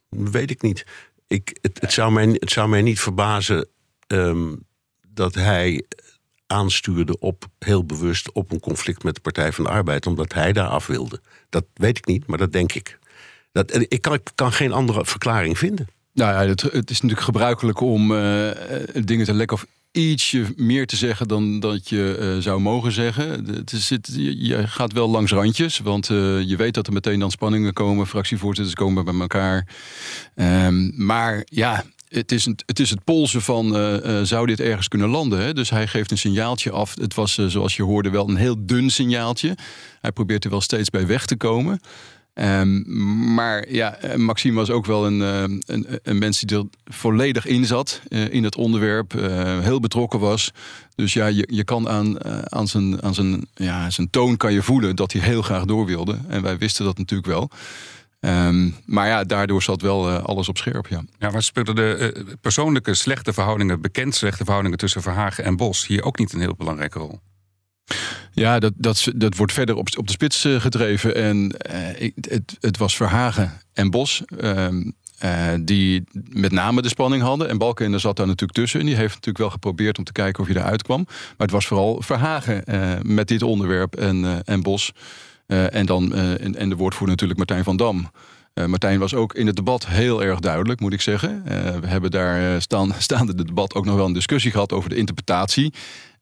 [0.09, 0.85] Weet ik niet.
[1.27, 3.67] Ik, het, het, zou mij, het zou mij niet verbazen
[4.07, 4.55] ehm,
[5.07, 5.83] dat hij
[6.53, 10.53] aanstuurde op heel bewust op een conflict met de Partij van de Arbeid, omdat hij
[10.53, 11.21] daar af wilde.
[11.49, 12.99] Dat weet ik niet, maar dat denk ik.
[13.51, 15.87] Dat, ik, kan, ik kan geen andere verklaring vinden.
[16.13, 20.87] Nou ja, het, is natuurlijk gebruikelijk om eh, eh, dingen te lekken of ietsje meer
[20.87, 23.45] te zeggen dan dat je eh, zou mogen zeggen.
[23.45, 27.31] Het is, het, je, gaat wel langs randjes, want je weet dat er meteen dan
[27.31, 28.07] spanningen komen.
[28.07, 29.67] Fractievoorzitters komen bij elkaar.
[30.35, 34.87] Ehm, maar ja, het is, het is het polsen van eh, eh, zou dit ergens
[34.87, 35.39] kunnen landen.
[35.39, 35.53] Hè?
[35.53, 36.95] Dus hij geeft een signaaltje af.
[37.01, 39.57] Het was, eh, zoals je hoorde, wel een heel dun signaaltje.
[40.01, 41.79] Hij probeert er wel steeds bij weg te komen.
[42.33, 42.81] Ehm,
[43.33, 48.01] maar ja, Maxime was ook wel een, een, een mens die er volledig in zat
[48.07, 49.11] in het onderwerp,
[49.61, 50.51] heel betrokken was.
[50.95, 54.61] Dus ja, je, je kan aan, aan, zijn, aan zijn, ja, zijn toon kan je
[54.61, 56.17] voelen dat hij heel graag door wilde.
[56.27, 57.49] En wij wisten dat natuurlijk wel.
[58.23, 60.87] Ehm, maar ja, daardoor zat wel eh, alles op scherp.
[60.87, 61.03] Ja.
[61.19, 65.87] Ja, maar speelden de eh, persoonlijke slechte verhoudingen, bekend slechte verhoudingen tussen Verhagen en Bos
[65.87, 67.19] hier ook niet een heel belangrijke rol?
[68.31, 71.15] Ja, dat, dat, dat wordt verder op, op de spits eh, gedreven.
[71.15, 71.55] En
[72.21, 77.49] het, het was Verhagen en Bos ehm, eh, die met name de spanning hadden.
[77.49, 78.79] En Balkenende zat daar natuurlijk tussen.
[78.79, 81.03] En die heeft natuurlijk wel geprobeerd om te kijken of hij eruit kwam.
[81.07, 82.63] Maar het was vooral Verhagen
[83.01, 84.91] met dit onderwerp en, en Bos.
[85.45, 88.11] Eh, en, dan, eh, en, en de woordvoerder natuurlijk Martijn van Dam.
[88.53, 91.43] Eh, Martijn was ook in het debat heel erg duidelijk, moet ik zeggen.
[91.81, 94.95] We hebben daar staan, staande het debat ook nog wel een discussie gehad over de
[94.95, 95.73] interpretatie.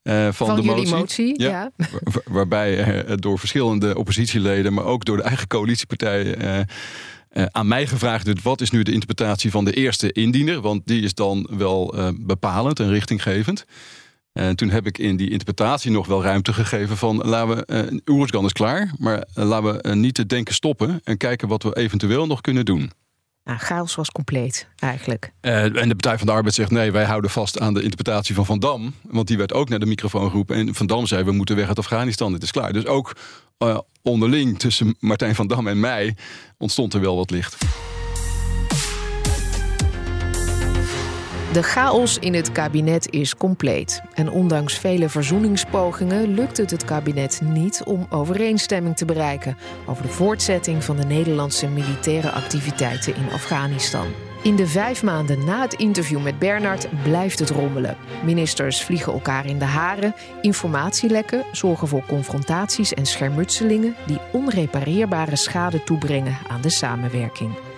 [0.03, 0.95] van, Van de motie.
[0.95, 1.71] motie, ja.
[1.77, 6.67] Wa- wa- waarbij door verschillende oppositieleden, maar ook door de eigen coalitiepartijen.
[7.51, 10.61] aan mij gevraagd werd: wat is nu de interpretatie van de eerste indiener?
[10.61, 13.65] Want die is dan wel bepalend en richtinggevend.
[14.33, 17.97] En toen heb ik in die interpretatie nog wel ruimte gegeven van laten we, eh
[18.05, 21.63] Oeruzgan is klaar, maar eh, laten we eh, niet het denken stoppen en kijken wat
[21.63, 22.91] we eventueel nog kunnen doen.
[23.43, 25.33] Nou, chaos was compleet, eigenlijk.
[25.39, 28.35] Eh, en de Partij van de Arbeid zegt nee, wij houden vast aan de interpretatie
[28.35, 28.93] van Van Dam.
[29.01, 30.55] Want die werd ook naar de microfoon geroepen.
[30.55, 32.73] En Van Dam zei, we moeten weg uit Afghanistan, dit is klaar.
[32.73, 33.15] Dus ook
[33.57, 36.15] eh, onderling tussen Martijn van Dam en mij
[36.57, 37.57] ontstond er wel wat licht.
[41.51, 44.01] De chaos in het kabinet is compleet.
[44.13, 50.09] En ondanks vele verzoeningspogingen lukt het het kabinet niet om overeenstemming te bereiken over de
[50.09, 54.07] voortzetting van de Nederlandse militaire activiteiten in Afghanistan.
[54.43, 57.97] In de vijf maanden na het interview met Bernard blijft het rommelen.
[58.23, 65.83] Ministers vliegen elkaar in de haren, informatielekken zorgen voor confrontaties en schermutselingen die onrepareerbare schade
[65.83, 67.70] toebrengen aan de samenwerking.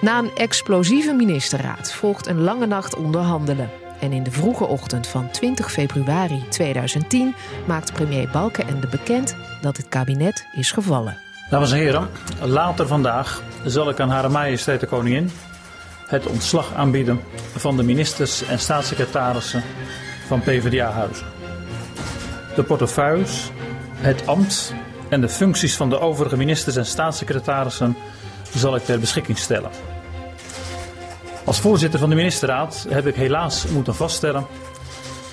[0.00, 3.70] Na een explosieve ministerraad volgt een lange nacht onderhandelen.
[4.00, 7.34] En in de vroege ochtend van 20 februari 2010
[7.66, 11.16] maakt premier Balkenende bekend dat het kabinet is gevallen.
[11.50, 12.08] Dames en heren,
[12.42, 15.30] later vandaag zal ik aan Hare Majesteit de Koningin
[16.06, 17.20] het ontslag aanbieden
[17.56, 19.62] van de ministers en staatssecretarissen
[20.26, 21.26] van PvdA-huizen.
[22.54, 23.50] De portefeuilles,
[23.94, 24.74] het ambt
[25.08, 27.96] en de functies van de overige ministers en staatssecretarissen
[28.54, 29.70] zal ik ter beschikking stellen.
[31.44, 34.46] Als voorzitter van de ministerraad heb ik helaas moeten vaststellen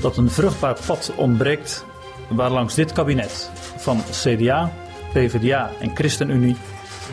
[0.01, 1.86] dat een vruchtbaar pad ontbreekt
[2.30, 4.71] waarlangs dit kabinet van CDA,
[5.13, 6.56] PvdA en ChristenUnie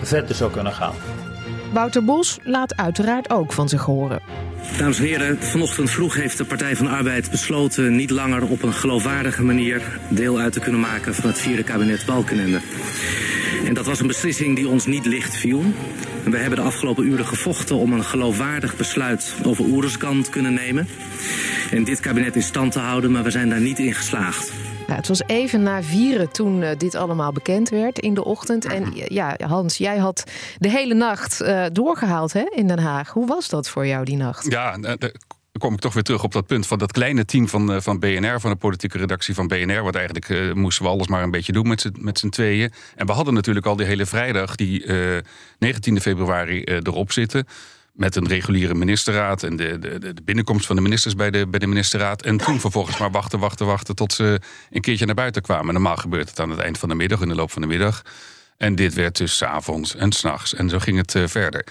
[0.02, 0.94] verder zou kunnen gaan.
[1.72, 4.20] Wouter Bos laat uiteraard ook van zich horen.
[4.78, 8.62] Dames en heren, vanochtend vroeg heeft de Partij van de Arbeid besloten niet langer op
[8.62, 12.60] een geloofwaardige manier deel uit te kunnen maken van het vierde kabinet Balkenende.
[13.66, 15.62] En dat was een beslissing die ons niet licht viel.
[16.24, 20.54] En we hebben de afgelopen uren gevochten om een geloofwaardig besluit over Oeruzkan te kunnen
[20.54, 20.88] nemen.
[21.70, 24.52] En dit kabinet in stand te houden, maar we zijn daar niet in geslaagd.
[24.86, 28.64] Nou, het was even na vieren toen eh, dit allemaal bekend werd in de ochtend.
[28.64, 30.24] En eh, ja, Hans, jij had
[30.58, 33.10] de hele nacht eh, doorgehaald hè, in Den Haag.
[33.10, 34.50] Hoe was dat voor jou die nacht?
[34.50, 34.98] Ja, daar
[35.62, 37.98] kom ik toch weer terug op dat punt van dat kleine team van, eh, van
[37.98, 39.82] BNR, van de politieke redactie van BNR.
[39.82, 42.72] Want eigenlijk eh, moesten we alles maar een beetje doen met z'n- tweeën.
[42.96, 45.22] En we hadden natuurlijk al die hele vrijdag, die eh
[45.58, 47.46] 19 februari, eh, erop zitten.
[47.92, 51.58] Met een reguliere ministerraad en de, de, de binnenkomst van de ministers bij de, bij
[51.58, 52.22] de ministerraad.
[52.22, 55.72] En toen vervolgens maar wachten, wachten, wachten tot ze een keertje naar buiten kwamen.
[55.74, 58.02] Normaal gebeurt het aan het eind van de middag, in de loop van de middag.
[58.56, 60.54] En dit werd dus avonds en s'nachts.
[60.54, 61.66] En zo ging het verder.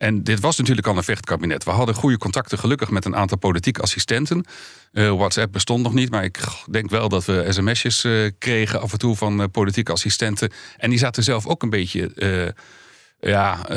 [0.00, 1.64] En dit was natuurlijk al een vechtkabinet.
[1.64, 4.44] We hadden goede contacten gelukkig met een aantal politieke assistenten.
[4.92, 6.38] Uh, WhatsApp bestond nog niet, maar ik
[6.70, 10.52] denk wel dat we sms'jes uh, kregen af en toe van uh, politieke assistenten.
[10.76, 12.54] En die zaten zelf ook een beetje
[13.20, 13.76] ja, eh,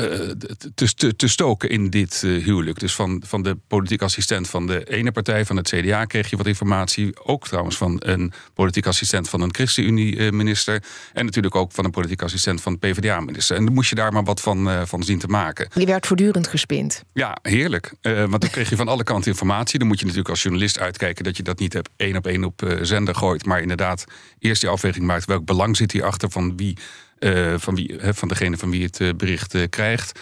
[0.74, 2.78] te, te, stoken in dit uh, huwelijk.
[2.78, 6.36] Dus van, van de politiek assistent van de ene partij, van het CDA, kreeg je
[6.36, 7.24] wat informatie.
[7.24, 10.82] Ook trouwens van een politiek assistent van een ChristenUnie-minister.
[11.12, 13.56] En natuurlijk ook van een politiek assistent van de PvdA-minister.
[13.56, 15.68] En dan moest je daar maar wat van, uh, van zien te maken.
[15.74, 17.04] Je werd voortdurend gespind.
[17.12, 17.94] Ja, heerlijk.
[18.02, 19.78] want dan kreeg je van alle kanten informatie.
[19.78, 22.44] Dan moet je natuurlijk als journalist uitkijken dat je dat niet hebt één op één
[22.44, 23.46] op zender gooit.
[23.46, 24.04] Maar inderdaad
[24.38, 25.24] eerst die afweging maakt.
[25.24, 26.76] Welk belang zit hierachter van wie
[27.18, 30.20] uh, van, wie, van degene van wie het uh, bericht uh, krijgt.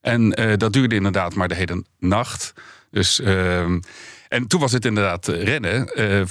[0.00, 2.52] En dat duurde inderdaad maar de hele nacht.
[2.90, 3.80] Dus, ehm,
[4.28, 5.88] en toen was het inderdaad rennen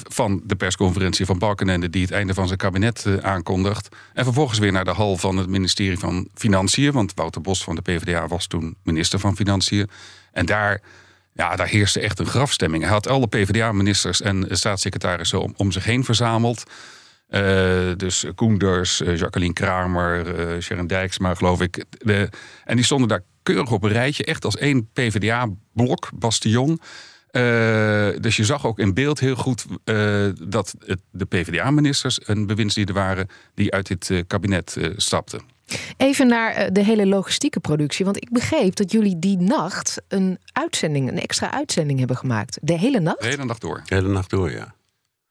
[0.10, 1.90] van de persconferentie van Balkenende...
[1.90, 3.96] die het einde van zijn kabinet aankondigt.
[4.14, 6.92] En vervolgens weer naar de hal van het ministerie van Financiën.
[6.92, 9.90] Want Wouter Bos van de PvdA was toen minister van Financiën.
[10.32, 10.82] En daar...
[11.36, 12.84] Ja, daar heerste echt een grafstemming.
[12.84, 16.64] Hij had alle PvdA-ministers en staatssecretarissen om zich heen verzameld.
[17.30, 21.86] Uh, dus Koenders, uh, Jacqueline Kramer, uh, Sharon Dijksma, geloof ik.
[21.90, 22.30] De,
[22.64, 26.80] en die stonden daar keurig op een rijtje, echt als één PvdA-blok, bastion.
[28.22, 29.66] dus je zag ook in beeld heel goed
[30.50, 35.42] dat het de PvdA-ministers en bewindslieden waren die uit dit kabinet stapten.
[35.98, 38.06] Even naar de hele logistieke productie.
[38.06, 42.58] Want ik begreep dat jullie die nacht een uitzending, een extra uitzending hebben gemaakt.
[42.62, 43.22] De hele nacht?
[43.22, 43.82] De hele nacht door.
[43.86, 44.76] De hele nacht door, ja.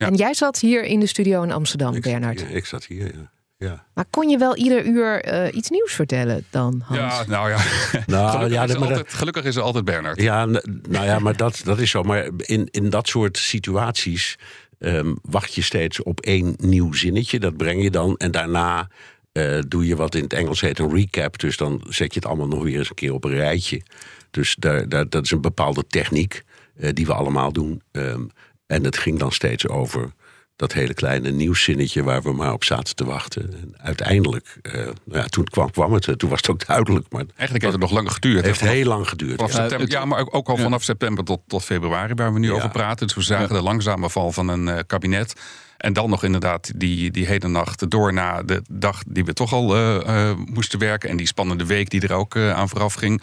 [0.07, 2.39] En jij zat hier in de studio in Amsterdam, ik Bernard.
[2.39, 3.31] Zat hier, ik zat hier, ja.
[3.57, 3.87] ja.
[3.95, 7.01] Maar kon je wel ieder uur uh, iets nieuws vertellen dan, Hans?
[7.01, 7.59] Ja, nou ja.
[8.07, 9.13] Nou, gelukkig, ja is maar altijd, dat...
[9.13, 10.21] gelukkig is er altijd Bernard.
[10.21, 12.03] Ja, nou ja, maar dat, dat is zo.
[12.03, 14.37] Maar in, in dat soort situaties
[14.83, 17.41] um, wacht je steeds op één nieuw zinnetje.
[17.41, 18.17] Dat breng je dan.
[18.17, 18.89] En daarna
[19.33, 21.39] uh, doe je wat in het Engels heet een recap.
[21.39, 23.83] Dus dan zet je het allemaal nog weer eens een keer op een rijtje.
[24.31, 26.43] Dus daar, daar, dat is een bepaalde techniek
[26.77, 27.83] uh, die we allemaal doen.
[27.93, 28.31] Um,
[28.67, 30.13] en het ging dan steeds over
[30.57, 33.55] dat hele kleine nieuwszinnetje waar we maar op zaten te wachten.
[33.61, 37.07] En uiteindelijk, uh, nou ja, toen kwam, kwam het, toen was het ook duidelijk.
[37.11, 38.37] Maar Eigenlijk heeft het nog lang geduurd.
[38.37, 39.37] Het heeft vanaf, heel lang geduurd.
[39.37, 39.57] Vanaf ja.
[39.57, 42.55] September, ja, maar ook al vanaf september tot, tot februari, waar we nu ja.
[42.55, 43.07] over praten.
[43.07, 45.41] Dus we zagen de langzame val van een uh, kabinet.
[45.77, 49.53] En dan nog inderdaad die, die hele nacht door na de dag die we toch
[49.53, 51.11] al uh, moesten werken.
[51.11, 53.23] En die spannende week die er ook aan vooraf ging.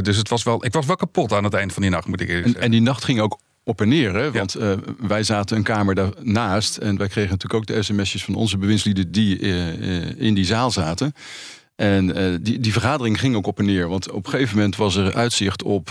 [0.00, 2.20] dus het was wel, ik was wel kapot aan het eind van die nacht, moet
[2.20, 2.62] ik eerlijk zeggen.
[2.62, 4.14] En, en die nacht ging ook op en neer.
[4.14, 4.32] Hè?
[4.32, 4.70] Want ja.
[4.70, 6.76] uh, wij zaten een kamer daarnaast.
[6.76, 10.44] En wij kregen natuurlijk ook de sms'jes van onze bewindslieden die uh, uh, in die
[10.44, 11.14] zaal zaten.
[11.76, 12.06] En
[12.42, 13.88] die, die vergadering ging ook op en neer.
[13.88, 15.90] Want op een gegeven moment was er uitzicht op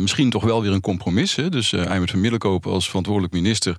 [0.00, 1.34] misschien toch wel weer een compromis.
[1.34, 1.48] Hè?
[1.48, 3.76] Dus uh, Eimert van Middelkoop als verantwoordelijk minister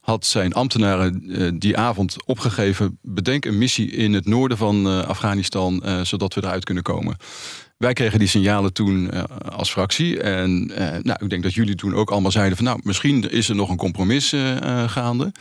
[0.00, 2.98] had zijn ambtenaren die avond opgegeven...
[3.02, 5.82] bedenk een missie in het noorden van Afghanistan...
[6.02, 7.16] zodat we eruit kunnen komen.
[7.80, 10.20] Wij kregen die signalen toen uh, als fractie.
[10.20, 12.66] En uh, nou, ik denk dat jullie toen ook allemaal zeiden van...
[12.66, 15.32] nou, misschien is er nog een compromis uh, gaande.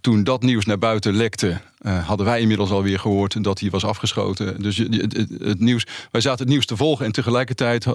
[0.00, 1.60] toen dat nieuws naar buiten lekte...
[1.86, 4.62] hadden wij inmiddels alweer gehoord dat hij was afgeschoten.
[4.62, 7.06] Dus het, het, het, nieuws, wij zaten het nieuws te volgen...
[7.06, 7.86] en tegelijkertijd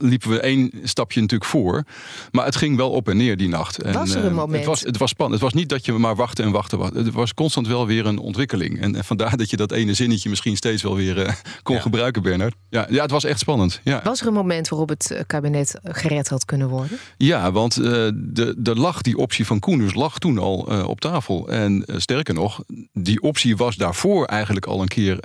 [0.00, 1.84] liepen we één stapje natuurlijk voor.
[2.30, 3.82] Maar het ging wel op en neer die nacht.
[3.82, 4.56] En, was er een moment?
[4.56, 5.40] Het was, het was spannend.
[5.40, 6.80] Het was niet dat je maar wachten en wachten.
[6.80, 8.80] Het was constant wel weer een ontwikkeling.
[8.80, 11.80] En, en vandaar dat je dat ene zinnetje misschien steeds wel weer kon ja.
[11.80, 12.54] gebruiken, Bernard.
[12.70, 13.80] Ja, ja, het was echt spannend.
[13.84, 14.00] Ja.
[14.04, 16.98] Was er een moment waarop het kabinet gered had kunnen worden?
[17.16, 17.84] Ja, want uh,
[18.14, 21.48] de, de lag die optie van Koeners lag toen al uh, op tafel.
[21.48, 25.18] En uh, sterker nog, die optie was daarvoor eigenlijk al een keer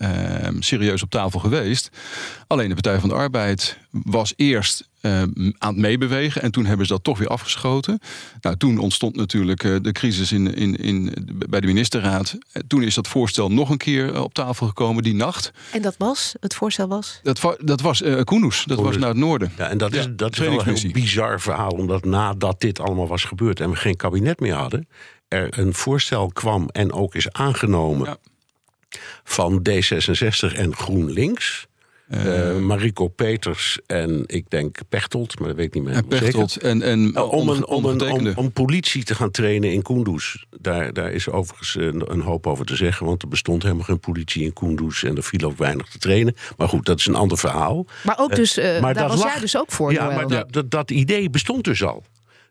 [0.59, 1.89] serieus op tafel geweest.
[2.47, 5.21] Alleen de Partij van de Arbeid was eerst uh,
[5.57, 6.41] aan het meebewegen.
[6.41, 7.99] En toen hebben ze dat toch weer afgeschoten.
[8.41, 11.13] Nou, toen ontstond natuurlijk uh, de crisis in, in, in,
[11.49, 12.37] bij de ministerraad.
[12.67, 15.51] Toen is dat voorstel nog een keer op tafel gekomen die nacht.
[15.71, 16.35] En dat was?
[16.39, 17.19] Het voorstel was?
[17.23, 18.63] Dat, dat was uh, Koenus.
[18.65, 18.93] Dat Koenus.
[18.93, 19.51] was naar het noorden.
[19.57, 21.71] Ja, en dat is, ja, dat is wel een heel bizar verhaal.
[21.71, 24.87] Omdat nadat dit allemaal was gebeurd en we geen kabinet meer hadden...
[25.27, 28.07] er een voorstel kwam en ook is aangenomen...
[28.07, 28.17] Ja.
[29.23, 31.67] van D66 en GroenLinks...
[32.09, 35.93] Uh, Mariko Peters en ik denk Pechtold, maar dat weet ik niet meer.
[35.93, 39.71] En Pechtold en, en uh, om, een, om, een, om, om, politie te gaan trainen
[39.71, 40.35] in Kunduz.
[40.59, 43.99] Daar, daar is overigens een, een, hoop over te zeggen, want er bestond helemaal geen
[43.99, 46.35] politie in Kunduz en er viel ook weinig te trainen.
[46.57, 47.85] Maar goed, dat is een ander verhaal.
[48.03, 49.91] Maar ook dus, uh, maar daar was lag, jij dus ook voor.
[49.91, 52.03] Ja, maar dat, dat, dat idee bestond dus al.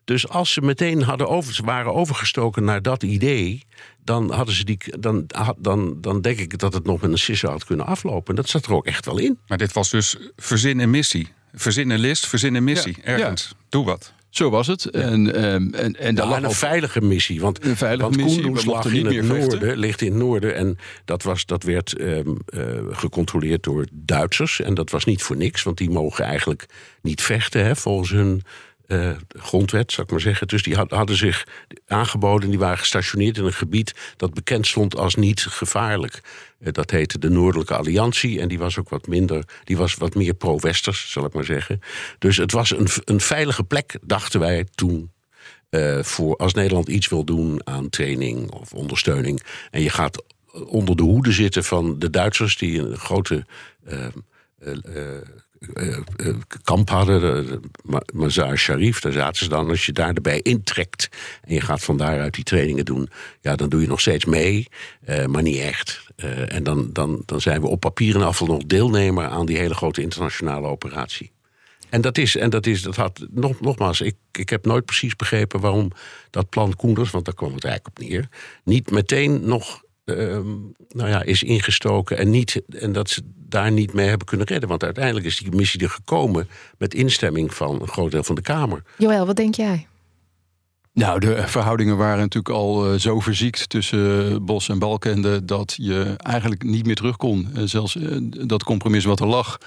[0.05, 3.63] Dus als ze meteen hadden over, waren overgestoken naar dat idee,
[4.03, 4.77] dan hadden ze die.
[4.99, 5.25] Dan,
[5.57, 8.29] dan, dan denk ik dat het nog met een sisser had kunnen aflopen.
[8.29, 9.39] En dat zat er ook echt wel in.
[9.47, 11.27] Maar dit was dus verzin en missie.
[11.53, 12.95] Verzin een list, verzin een missie.
[12.97, 13.47] Ja, Ergens.
[13.49, 13.65] Ja.
[13.69, 14.13] Doe wat.
[14.29, 14.85] Zo was het.
[14.85, 17.41] En, ehm, en, en daar lag een veilige missie.
[17.41, 19.59] Want, Een veilige want missie, Kunduz we lag mochten in niet het meer vechten.
[19.59, 20.55] noorden, ligt in het noorden.
[20.55, 24.61] En dat, was, dat werd ehm, eh, gecontroleerd door Duitsers.
[24.61, 26.65] En dat was niet voor niks, want die mogen eigenlijk
[27.01, 28.41] niet vechten hè, volgens hun
[28.87, 30.47] eh, grondwet, zou ik maar zeggen.
[30.47, 31.47] Dus die had- hadden zich
[31.87, 36.21] aangeboden, die waren gestationeerd in een gebied dat bekend stond als niet gevaarlijk.
[36.59, 40.15] Eh, dat heette de Noordelijke Alliantie en die was ook wat minder, die was wat
[40.15, 41.79] meer pro-westers, zal ik maar zeggen.
[42.19, 45.13] Dus het was een, een veilige plek, dachten wij toen.
[45.69, 49.41] eh, voor als Nederland iets wil doen aan training of ondersteuning.
[49.71, 50.23] En je gaat
[50.65, 53.45] onder de hoede zitten van de Duitsers, die een grote
[56.63, 59.69] kamp hadden, de- de Ma- Mazar Sharif, daar zaten ze dan.
[59.69, 61.09] Als je daar erbij intrekt
[61.43, 63.09] en je gaat van daaruit die trainingen doen,
[63.41, 64.67] ja, dan doe je nog steeds mee,
[65.05, 66.03] eh, maar niet echt.
[66.15, 69.57] Eh, en dan, dan, dan zijn we op papier in afval nog deelnemer aan die
[69.57, 71.31] hele grote internationale operatie.
[71.89, 75.15] En dat is, en dat is, dat had, nog, nogmaals, ik, ik heb nooit precies
[75.15, 75.91] begrepen waarom
[76.29, 78.27] dat plan Koenders, want daar kwam het eigenlijk op neer,
[78.63, 80.55] niet meteen nog ehm,
[80.89, 84.69] nou ja, is ingestoken en, niet, en dat ze daar niet mee hebben kunnen redden.
[84.69, 88.41] Want uiteindelijk is die missie er gekomen met instemming van een groot deel van de
[88.41, 88.83] Kamer.
[88.97, 89.87] Joël, wat denk jij?
[90.95, 95.75] Nou, de verhoudingen waren natuurlijk al eh, zo verziekt tussen eh, Bos en Balkende dat
[95.77, 97.49] je eigenlijk niet meer terug kon.
[97.55, 97.97] Eh, zelfs
[98.47, 99.57] dat compromis wat er lag.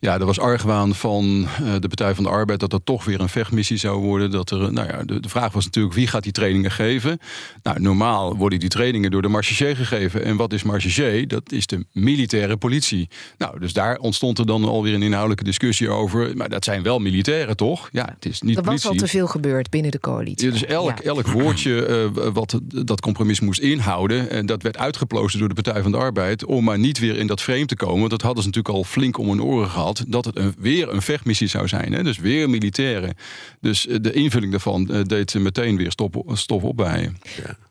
[0.00, 1.46] Ja, er was argwaan van
[1.80, 4.30] de Partij van de Arbeid dat dat toch weer een vechtmissie zou worden.
[4.30, 7.18] Dat er, nou ja, de, de vraag was natuurlijk wie gaat die trainingen geven.
[7.62, 10.24] Nou, normaal worden die trainingen door de marechaussee gegeven.
[10.24, 11.26] En wat is marechaussee?
[11.26, 13.08] Dat is de militaire politie.
[13.38, 16.36] Nou, dus daar ontstond er dan alweer een inhoudelijke discussie over.
[16.36, 17.88] Maar dat zijn wel militairen, toch?
[17.92, 18.90] Ja, het is niet Er was politie.
[18.90, 20.52] al te veel gebeurd binnen de coalitie.
[20.52, 21.04] Ja, dus elk, Ja.
[21.04, 25.82] elk woordje eh, wat dat compromis moest inhouden, en dat werd uitgeplozen door de Partij
[25.82, 27.98] van de Arbeid, om maar niet weer in dat frame te komen.
[27.98, 30.88] Want dat hadden ze natuurlijk al flink om hun oren gehad, dat het een, weer
[30.92, 31.92] een vechtmissie zou zijn.
[31.92, 32.02] Hè?
[32.02, 33.14] Dus weer militairen.
[33.60, 37.18] Dus eh, de invulling daarvan eh, deed meteen weer stop, stof opbijen.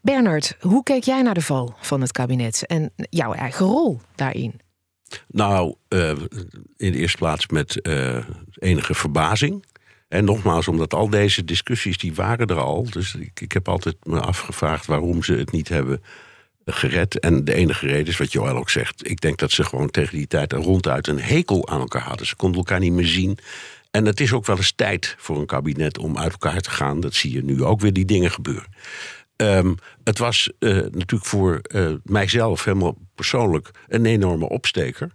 [0.01, 4.59] Bernard, hoe keek jij naar de val van het kabinet en jouw eigen rol daarin?
[5.27, 6.09] Nou, eh,
[6.77, 8.17] in de eerste plaats met eh,
[8.55, 9.65] enige verbazing.
[10.09, 12.89] En nogmaals, omdat al deze discussies, die waren er al.
[12.89, 16.01] Dus ik, ik heb altijd me afgevraagd waarom ze het niet hebben
[16.65, 17.19] gered.
[17.19, 19.09] En de enige reden is wat Joël ook zegt.
[19.09, 22.27] Ik denk dat ze gewoon tegen die tijd ronduit een hekel aan elkaar hadden.
[22.27, 23.37] Ze konden elkaar niet meer zien.
[23.91, 26.99] En het is ook wel eens tijd voor een kabinet om uit elkaar te gaan.
[26.99, 28.67] Dat zie je nu ook weer die dingen gebeuren.
[29.35, 35.11] Ehm, het was eh, natuurlijk voor eh, mijzelf helemaal persoonlijk een enorme opsteker.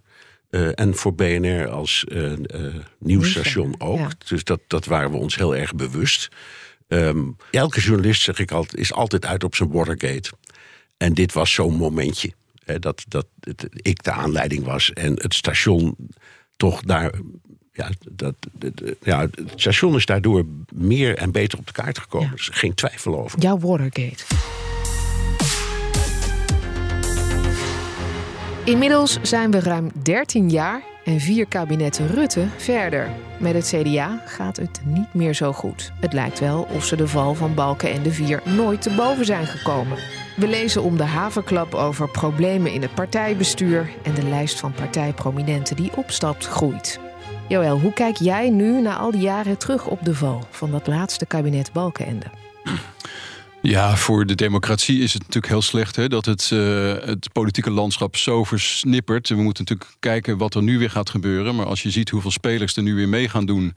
[0.49, 4.27] Eh, en voor BNR als eh, eh, nieuwsstation ook.
[4.27, 6.29] Dus dat, dat waren we ons heel erg bewust.
[6.87, 10.29] Ehm, elke journalist, zeg ik altijd, is altijd uit op zijn Watergate.
[10.97, 12.31] En dit was zo'n momentje.
[12.65, 15.95] Hè, dat dat het, ik de aanleiding was en het station
[16.57, 17.11] toch daar.
[17.71, 22.33] Ja, dat, dat- ja, het station is daardoor meer en beter op de kaart gekomen.
[22.35, 23.39] Is geen twijfel over.
[23.39, 24.23] Jouw Watergate.
[28.65, 33.09] Inmiddels zijn we ruim 13 jaar en vier kabinetten Rutte verder.
[33.39, 35.91] Met het CDA gaat het niet meer zo goed.
[35.99, 39.25] Het lijkt wel of ze de val van Balken en de Vier nooit te boven
[39.25, 39.97] zijn gekomen.
[40.35, 45.75] We lezen om de haverklap over problemen in het partijbestuur en de lijst van partijprominenten
[45.75, 46.99] die opstapt groeit.
[47.47, 50.87] Joël, hoe kijk jij nu na al die jaren terug op de val van dat
[50.87, 52.25] laatste kabinet Balkenende?
[53.67, 57.71] Ja, voor de democratie is het natuurlijk heel slecht hè, dat het, eh, het politieke
[57.71, 59.29] landschap zo versnippert.
[59.29, 61.55] We moeten natuurlijk kijken wat er nu weer gaat gebeuren.
[61.55, 63.73] Maar als je ziet hoeveel spelers er nu weer mee gaan doen,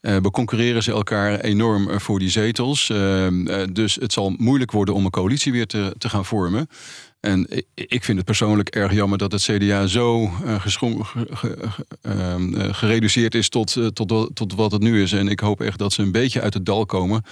[0.00, 2.90] eh beconcurreren ze elkaar enorm eh, voor die zetels.
[2.90, 6.68] Eh, eh, dus het zal moeilijk worden om een coalitie weer te, te gaan vormen.
[7.20, 10.54] En ik- vind het persoonlijk erg jammer dat het CDA zo eh,
[12.02, 15.12] ehm, eh, gereduceerd is tot, eh, tot, tot wat het nu is.
[15.12, 17.22] En ik hoop echt dat ze een beetje uit het dal komen.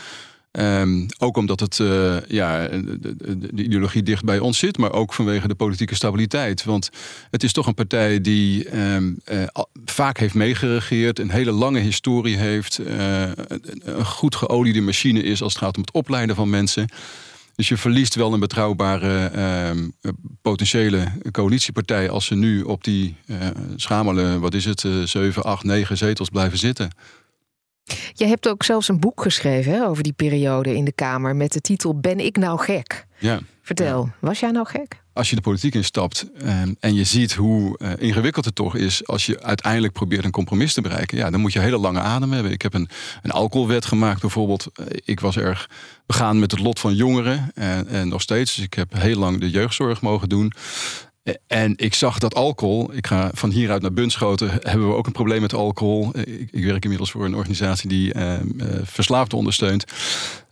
[0.51, 4.93] Ehm, ook omdat het, eh, ja, de, de- de ideologie dicht bij ons zit, maar
[4.93, 6.65] ook vanwege de politieke stabiliteit.
[6.65, 6.91] Want
[7.31, 9.43] het is toch een partij die ehm, eh,
[9.85, 13.23] vaak heeft meegeregeerd, een hele lange historie heeft, eh,
[13.85, 16.89] een, goed geoliede machine is als het gaat om het opleiden van mensen.
[17.55, 20.11] Dus je verliest wel een betrouwbare ehm, eh,
[20.43, 23.37] potentiële coalitiepartij als ze nu op die eh
[23.77, 26.91] schamele, wat is het, eh 7, 8, 9 zetels blijven zitten.
[28.13, 31.53] Je hebt ook zelfs een boek geschreven hè, over die periode in de Kamer met
[31.53, 33.07] de titel Ben ik nou gek?
[33.19, 33.41] Ja.
[33.63, 35.01] Vertel, was jij nou gek?
[35.21, 39.07] als je de politiek instapt ehm, en je ziet hoe eh, ingewikkeld het toch is
[39.07, 42.01] als je uiteindelijk probeert een compromis te bereiken, ja, dan moet je een hele lange
[42.01, 42.53] adem hebben.
[42.53, 42.89] Ik heb een,
[43.23, 44.67] een alcoholwet gemaakt bijvoorbeeld.
[44.75, 45.71] Eh, Ik was erg
[46.07, 48.55] begaan met het lot van jongeren en, en nog steeds.
[48.55, 50.53] Dus ik heb heel lang de jeugdzorg mogen doen.
[51.47, 55.13] En ik zag dat alcohol, ik ga van hieruit naar Bunschoten, hebben we ook een
[55.13, 56.11] probleem met alcohol.
[56.15, 58.35] Ik, ik werk inmiddels voor een organisatie die uh,
[58.83, 59.85] verslaafden ondersteunt.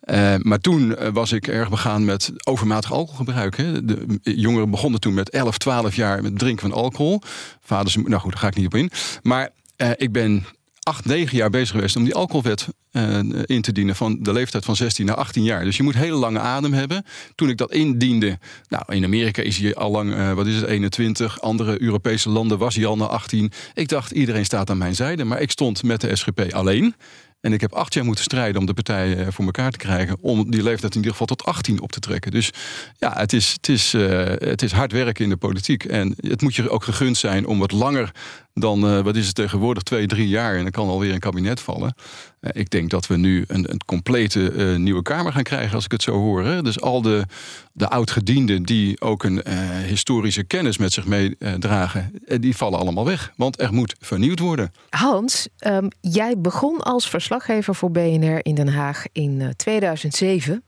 [0.05, 3.57] Uh, maar toen was ik erg begaan met overmatig alcoholgebruik.
[3.57, 3.85] Hè.
[3.85, 7.21] De jongeren begonnen toen met 11, 12 jaar met drinken van alcohol.
[7.61, 8.91] Vaders, nou goed, daar ga ik niet op in.
[9.23, 9.51] Maar
[9.97, 10.47] ik ben
[10.89, 14.65] acht, negen jaar bezig geweest om die alcoholwet uh, in te dienen van de leeftijd
[14.65, 15.65] van 16 naar 18 jaar.
[15.65, 17.05] Dus je moet hele lange adem hebben.
[17.35, 20.65] Toen ik dat indiende, nou in Amerika is hij al lang, uh, wat is het,
[20.65, 21.41] 21.
[21.41, 23.53] Andere Europese landen was hij al naar 18.
[23.75, 25.25] Ik dacht, iedereen staat aan mijn zijde.
[25.25, 26.95] Maar ik stond met de SGP alleen.
[27.41, 30.17] En ik heb acht jaar moeten strijden om de partijen eh, voor elkaar te krijgen.
[30.21, 32.31] Om die leeftijd in ieder geval tot 18 op te trekken.
[32.31, 32.51] Dus
[32.99, 35.85] ja, het is, het is, het is hard werken in de politiek.
[35.85, 38.13] En het moet je ook gegund zijn om wat langer
[38.61, 40.57] dan, uh, wat is het tegenwoordig, twee, drie jaar.
[40.57, 41.95] En dan kan alweer een kabinet vallen.
[42.41, 45.85] Uh, ik denk dat we nu een, een complete uh, nieuwe Kamer gaan krijgen, als
[45.85, 46.63] ik het zo hoor.
[46.63, 47.25] Dus al de,
[47.73, 49.43] de oud-gedienden die ook een
[49.87, 53.33] historische kennis met zich meedragen, die vallen allemaal weg.
[53.37, 54.73] Want er moet vernieuwd worden.
[54.89, 60.63] Hans, um, jij begon als verslaggever voor BNR in Den Haag in 2007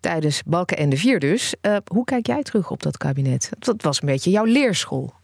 [0.00, 1.54] tijdens Balken en de Vier dus.
[1.92, 3.50] Hoe kijk jij terug op dat kabinet?
[3.58, 5.17] Dat was een beetje jouw leerschool.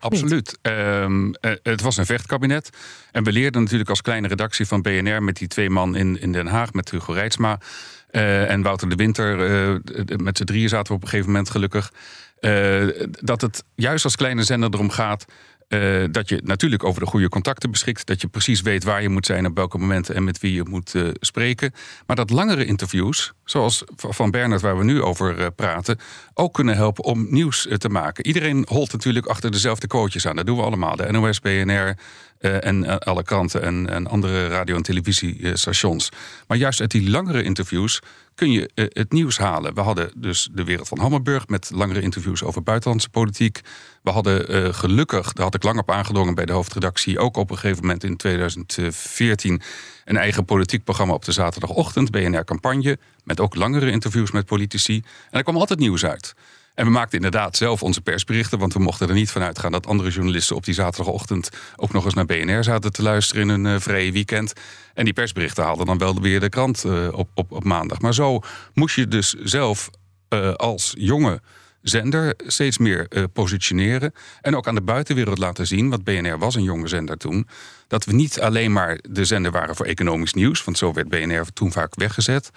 [0.00, 0.58] Absoluut.
[0.62, 2.70] Um, het was een vechtkabinet.
[3.12, 6.32] En we leerden natuurlijk als kleine redactie van BNR met die twee man in, in
[6.32, 7.58] Den Haag, met Hugo Reitsma
[8.10, 9.50] uh, en Wouter de Winter.
[9.50, 11.92] Uh, met z'n drieën zaten we op een gegeven moment gelukkig.
[13.20, 15.24] dat het juist als kleine zender erom gaat
[15.70, 18.06] uh, dat je natuurlijk over de goede contacten beschikt.
[18.06, 20.64] Dat je precies weet waar je moet zijn op welke momenten en met wie je
[20.68, 21.72] moet uh, spreken.
[22.06, 25.98] Maar dat langere interviews, zoals van Bernard waar we nu over uh, praten,
[26.34, 28.26] ook kunnen helpen om nieuws te maken.
[28.26, 30.36] Iedereen holt natuurlijk achter dezelfde quotejes aan.
[30.36, 30.96] Dat doen we allemaal.
[30.96, 31.94] De NOS, BNR,
[32.40, 36.08] en alle kranten en, en, andere radio- en televisiestations.
[36.46, 38.00] Maar juist uit die langere interviews
[38.40, 39.74] kun je uh, het nieuws halen.
[39.74, 43.60] We hadden dus de wereld van Hammerburg met langere interviews over buitenlandse politiek.
[44.02, 47.58] We hadden gelukkig, daar had ik lang op aangedrongen bij de hoofdredactie, ook op een
[47.58, 49.62] gegeven moment in 2014
[50.04, 54.96] een eigen politiek programma op de zaterdagochtend, BNR Campagne, met ook langere interviews met politici.
[55.30, 56.34] En er kwam altijd nieuws uit.
[56.80, 59.86] En we maakten inderdaad zelf onze persberichten, want we mochten er niet van uitgaan dat
[59.86, 63.74] andere journalisten op die zaterdagochtend ook nog eens naar BNR zaten te luisteren in een
[63.74, 64.52] uh, vrije weekend.
[64.94, 68.00] En die persberichten haalden dan wel weer de krant uh, op, op, op maandag.
[68.00, 68.40] Maar zo
[68.74, 69.90] moest je dus zelf
[70.28, 71.40] uh, als jonge
[71.82, 74.12] zender steeds meer positioneren.
[74.40, 77.48] En ook aan de buitenwereld laten zien, want BNR was een jonge zender toen,
[77.86, 81.52] dat we niet alleen maar de zender waren voor economisch nieuws, want zo werd BNR
[81.52, 82.50] toen vaak weggezet.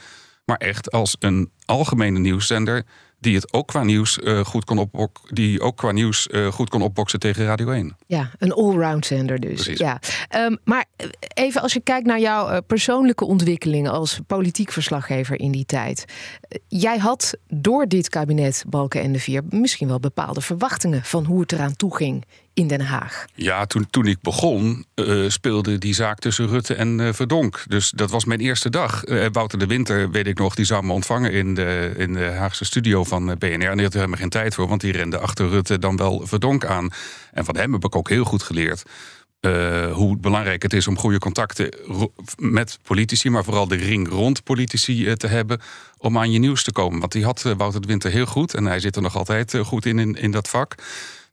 [0.46, 2.84] Maar echt als een algemene nieuwszender
[3.24, 6.70] die het ook qua nieuws uh, goed kon opboksen, die ook qua nieuws uh, goed
[6.70, 7.96] kon opboksen tegen Radio 1.
[8.08, 9.54] Ja, een allround zender dus.
[9.54, 9.80] Precies.
[9.80, 10.00] Ja.
[10.36, 10.86] Um, maar
[11.34, 16.06] even als je kijkt naar jouw persoonlijke ontwikkeling als politiek verslaggever in die tijd.
[16.68, 21.42] Jij had door dit kabinet Balken en de Vier misschien wel bepaalde verwachtingen van hoe
[21.42, 23.26] het eraan toe ging in Den Haag.
[23.36, 27.64] Ja, toen, toen ik begon uh, speelde die zaak tussen Rutte en uh, Verdonk.
[27.68, 29.06] Dus dat was mijn eerste dag.
[29.06, 32.26] Uh, Wouter de Winter, weet ik nog, die zou me ontvangen in de, in de
[32.26, 33.50] Haagse studio van BNR.
[33.50, 36.22] En die had er helemaal geen tijd voor, want die rende achter Rutte dan wel
[36.28, 36.90] Verdonk aan.
[37.32, 38.84] En van hem heb ik ook heel goed geleerd.
[39.92, 41.70] Hoe belangrijk het is om goede contacten
[42.38, 45.62] met politici, maar vooral de ring rond politici te hebben
[45.98, 47.00] om aan je nieuws te komen.
[47.00, 49.86] Want die had Wouter de Winter heel goed en hij zit er nog altijd goed
[49.86, 50.76] in, in, in dat vak.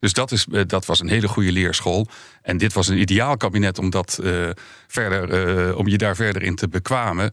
[0.00, 2.06] Dus dat, is, dat was een hele goede leerschool.
[2.42, 4.20] En dit was een ideaal kabinet om, dat,
[4.86, 7.32] verder, om je daar verder in te bekwamen.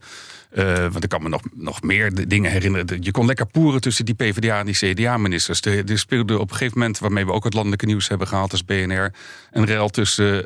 [0.91, 3.03] Want ik kan me nog, nog meer dingen herinneren.
[3.03, 5.61] Je kon lekker poeren tussen die PvdA en die CDA-ministers.
[5.61, 8.65] Er, speelde op een gegeven moment, waarmee we ook het landelijke nieuws hebben gehaald als
[8.65, 9.11] BNR,
[9.51, 10.43] een rel tussen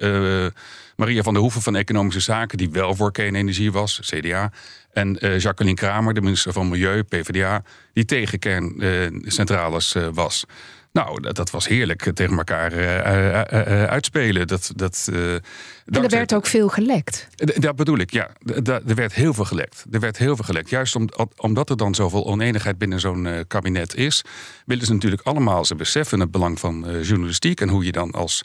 [0.95, 4.51] Maria van der Hoeven van Economische Zaken, die wel voor kernenergie was, CDA,
[4.93, 7.63] en Jacqueline Kramer, de minister van Milieu, PvdA,
[7.93, 10.45] die tegen kerncentrales was.
[10.91, 14.47] Nou, dat, dat, was heerlijk tegen elkaar uh, uh, uh, uitspelen.
[14.47, 15.41] Dat, dat, en
[15.85, 17.27] er werd ook veel gelekt.
[17.35, 18.29] Dat bedoel ik, ja.
[18.65, 19.85] Er werd heel veel gelekt.
[19.91, 20.69] Er werd heel veel gelekt.
[20.69, 24.23] Juist om, omdat er dan zoveel oneenigheid binnen zo'n kabinet is,
[24.65, 28.43] willen ze natuurlijk allemaal, ze beseffen het belang van journalistiek en hoe je dan als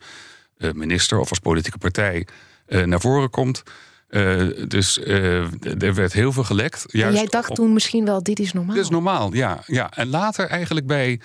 [0.59, 2.27] minister of als politieke partij
[2.67, 3.63] naar voren komt.
[4.69, 4.99] dus
[5.79, 6.85] er werd heel veel gelekt.
[6.87, 8.75] Juist en jij dacht toen misschien wel, dit is normaal.
[8.75, 9.63] Dit is normaal, ja.
[9.67, 9.91] ja.
[9.91, 11.21] En later eigenlijk bij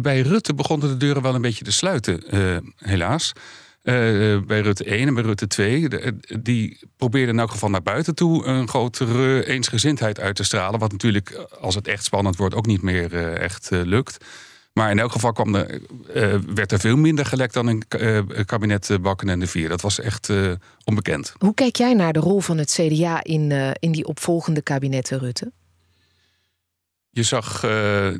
[0.00, 3.32] bij Rutte begonnen de deuren wel een beetje te sluiten, uh, helaas.
[3.82, 5.88] Uh, bij Rutte 1 en bij Rutte 2.
[5.88, 10.80] De, die probeerden in elk geval naar buiten toe een grotere eensgezindheid uit te stralen.
[10.80, 14.24] Wat natuurlijk, als het echt spannend wordt, ook niet meer uh, echt lukt.
[14.72, 15.80] Maar in elk geval kwam er,
[16.54, 17.82] werd er veel minder gelekt dan in
[18.44, 19.68] kabinet Bakken en de Vier.
[19.68, 20.30] Dat was echt
[20.84, 21.34] onbekend.
[21.38, 25.52] Hoe kijk jij naar de rol van het CDA in, in die opvolgende kabinetten Rutte?
[27.10, 27.62] Je zag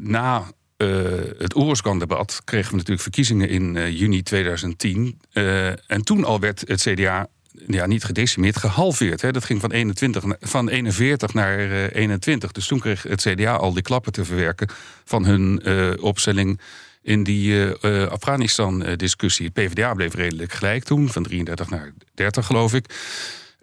[0.00, 0.44] na
[0.76, 1.08] uh,
[1.38, 5.20] het Oeruzgan-debat kregen we natuurlijk verkiezingen in uh, juni 2010.
[5.32, 7.26] Uh, en toen al werd het CDA
[7.66, 9.20] ja, niet gedecimeerd, gehalveerd.
[9.20, 9.32] Hè.
[9.32, 11.58] Dat ging van, 21, van 41 naar
[11.88, 12.52] 21.
[12.52, 14.68] Dus toen kreeg het CDA al die klappen te verwerken
[15.04, 15.62] van hun
[16.00, 16.60] opstelling
[17.02, 17.64] in die
[18.08, 19.44] Afghanistan-discussie.
[19.44, 22.86] Het PvdA bleef redelijk gelijk toen, van 33 naar 30 geloof ik.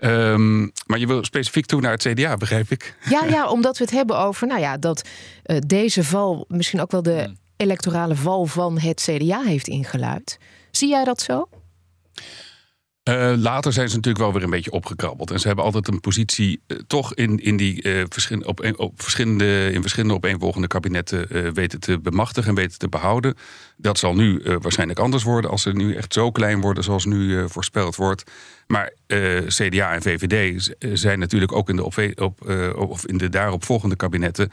[0.05, 2.95] Um, maar je wil specifiek toe naar het CDA, begrijp ik?
[3.09, 5.09] Ja, ja omdat we het hebben over nou ja, dat
[5.45, 7.37] uh, deze val misschien ook wel de hmm.
[7.57, 10.37] electorale val van het CDA heeft ingeluid.
[10.71, 11.47] Zie jij dat zo?
[13.09, 15.31] Uh, later zijn ze natuurlijk wel weer een beetje opgekrabbeld.
[15.31, 19.71] En ze hebben altijd een positie uh, toch in, in, die, uh, op, op verschillende,
[19.71, 23.35] in verschillende opeenvolgende kabinetten weten te bemachtigen en weten te behouden.
[23.77, 27.49] Dat zal nu waarschijnlijk anders worden als ze nu echt zo klein worden zoals nu
[27.49, 28.31] voorspeld wordt.
[28.67, 28.93] Maar
[29.47, 34.51] CDA en VVD zijn natuurlijk ook in de, op, op, of in de daaropvolgende kabinetten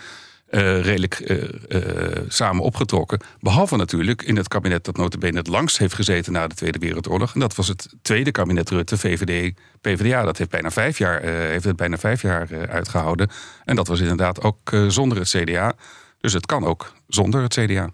[0.51, 3.21] uh, redelijk uh, uh, samen opgetrokken.
[3.41, 7.35] Behalve natuurlijk in het kabinet dat notabene het langst heeft gezeten na de Tweede Wereldoorlog.
[7.35, 10.23] En dat was het tweede kabinet Rutte, VVD, PvdA.
[10.23, 13.31] Dat heeft, bijna vijf jaar, heeft het bijna vijf jaar uitgehouden.
[13.65, 15.75] En dat was inderdaad ook zonder het CDA.
[16.21, 17.91] Dus het kan ook zonder het CDA.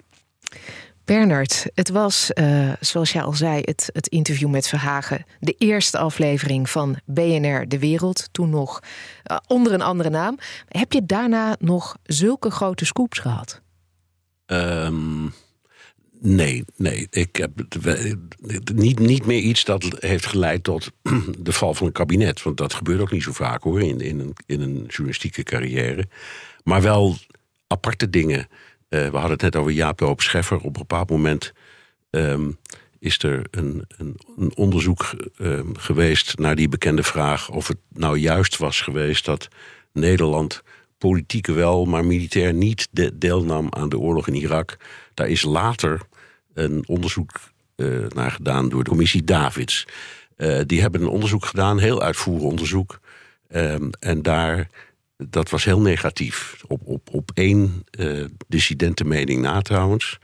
[1.07, 5.25] Bernard, het was, uh, zoals jij al zei, het, het, interview met Verhagen.
[5.41, 8.29] De eerste aflevering van BNR De Wereld.
[8.33, 8.81] Toen nog
[9.31, 10.39] uh, onder een andere naam.
[10.69, 13.61] Heb je daarna nog zulke grote scoops gehad?
[14.47, 15.35] Um,
[16.21, 17.07] nee, nee.
[17.11, 17.51] Ik heb
[18.75, 20.91] niet, niet meer iets dat heeft geleid tot
[21.39, 22.43] de val van een kabinet.
[22.43, 26.09] Want dat gebeurt ook niet zo vaak hoor, in, in, een, in een journalistieke carrière.
[26.65, 27.17] Maar wel
[27.67, 28.49] aparte dingen
[28.89, 30.57] we hadden het net over Jaap Joop Scheffer.
[30.57, 31.53] Op een bepaald moment
[32.11, 32.59] um,
[32.99, 34.17] is er een, een,
[34.55, 39.49] onderzoek um, geweest naar die bekende vraag of het nou juist was geweest dat
[39.93, 40.63] Nederland
[40.99, 44.77] politiek wel, maar militair niet de deelnam aan de oorlog in Irak.
[45.15, 46.01] Daar is later
[46.55, 47.41] een onderzoek
[47.77, 49.87] uh, naar gedaan door de commissie Davids.
[50.37, 53.01] Uh, die hebben een onderzoek gedaan, heel uitvoerig onderzoek.
[53.49, 54.69] Um, en daar
[55.17, 56.57] dat was heel negatief.
[56.67, 60.19] Op, op, op één uh, dissidentenmening na trouwens.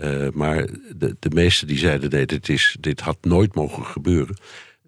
[0.00, 0.66] Uh, maar
[0.96, 4.36] de, de meesten die zeiden: nee, dit, is, dit had nooit mogen gebeuren.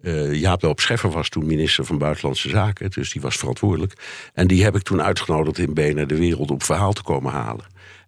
[0.01, 3.93] Uh, Jaap Loop Scheffer was toen minister van Buitenlandse Zaken, dus die was verantwoordelijk.
[4.33, 7.65] En die heb ik toen uitgenodigd in BNR de Wereld om verhaal te komen halen.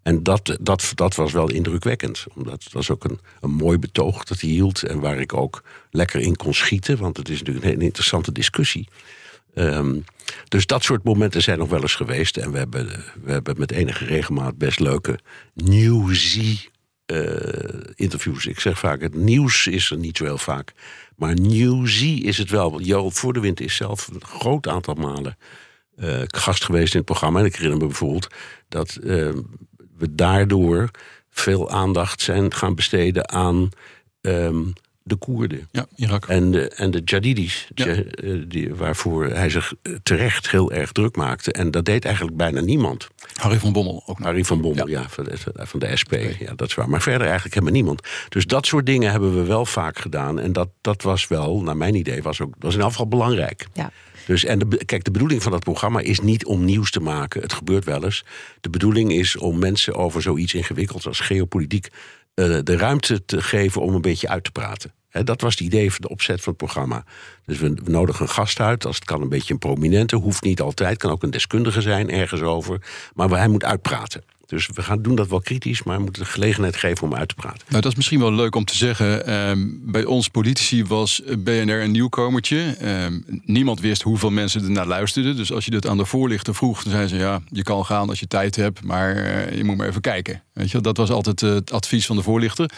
[0.07, 2.25] En dat, dat, dat was wel indrukwekkend.
[2.35, 4.83] Omdat het was ook een, een mooi betoog dat hij hield.
[4.83, 6.97] En waar ik ook lekker in kon schieten.
[6.97, 8.87] Want het is natuurlijk een hele interessante discussie.
[9.57, 10.03] Um,
[10.47, 12.37] dus dat soort momenten zijn nog wel eens geweest.
[12.37, 12.87] En we hebben,
[13.23, 15.19] we hebben met enige regelmaat best leuke
[15.53, 16.57] newsy
[17.05, 17.19] uh,
[17.95, 18.45] interviews.
[18.45, 20.73] Ik zeg vaak, het nieuws is er niet zo heel vaak.
[21.15, 22.81] Maar newsy is het wel.
[22.81, 25.37] Jo voor de Wind is zelf een groot aantal malen
[25.99, 27.39] uh, gast geweest in het programma.
[27.39, 28.27] En ik herinner me bijvoorbeeld
[28.69, 29.29] dat uh,
[29.97, 30.91] we daardoor
[31.29, 33.69] veel aandacht zijn gaan besteden aan
[34.21, 34.73] um,
[35.07, 35.67] de Koerden.
[35.71, 36.27] Ja, Irak.
[36.27, 37.85] En de, en de Jadidis, ja.
[37.85, 38.03] Eh,
[38.47, 41.51] die, waarvoor hij zich eh, terecht heel erg druk maakte.
[41.51, 43.07] En dat deed eigenlijk bijna niemand.
[43.33, 44.19] Harry van Bommel ook.
[44.19, 46.13] Harry van Bommel, ja, ja van, de, van de SP.
[46.39, 46.89] Ja, dat is waar.
[46.89, 48.01] Maar verder eigenlijk helemaal niemand.
[48.29, 50.39] Dus dat soort dingen hebben we wel vaak gedaan.
[50.39, 53.67] En dat, dat was wel, naar mijn idee, was ook was in afval geval belangrijk.
[53.73, 53.91] Ja.
[54.27, 57.41] Dus, en de, kijk, de bedoeling van dat programma is niet om nieuws te maken.
[57.41, 58.25] Het gebeurt wel eens.
[58.61, 61.89] De bedoeling is om mensen over zoiets ingewikkelds als geopolitiek
[62.39, 64.91] uh, de ruimte te geven om een beetje uit te praten.
[65.23, 67.03] Dat was het idee van de opzet van het programma.
[67.45, 68.85] Dus we, we nodigen een gast uit.
[68.85, 70.97] Als het kan een beetje een prominente, hoeft niet altijd.
[70.97, 72.81] Kan ook een deskundige zijn ergens over.
[73.13, 74.23] Maar hij moet uitpraten.
[74.47, 77.27] Dus we gaan doen dat wel kritisch, maar we moeten de gelegenheid geven om uit
[77.27, 77.61] te praten.
[77.67, 79.25] Nou, dat is misschien wel leuk om te zeggen.
[79.25, 82.75] Ehm, bij ons politici was BNR een nieuwkomertje.
[82.79, 85.35] Ehm, niemand wist hoeveel mensen er naar luisterden.
[85.35, 88.09] Dus als je dat aan de voorlichter vroeg, dan zeiden ze: ja, je kan gaan
[88.09, 90.43] als je tijd hebt, maar uh, je moet maar even kijken.
[90.53, 92.71] Weet je, dat was altijd uh, het advies van de voorlichter.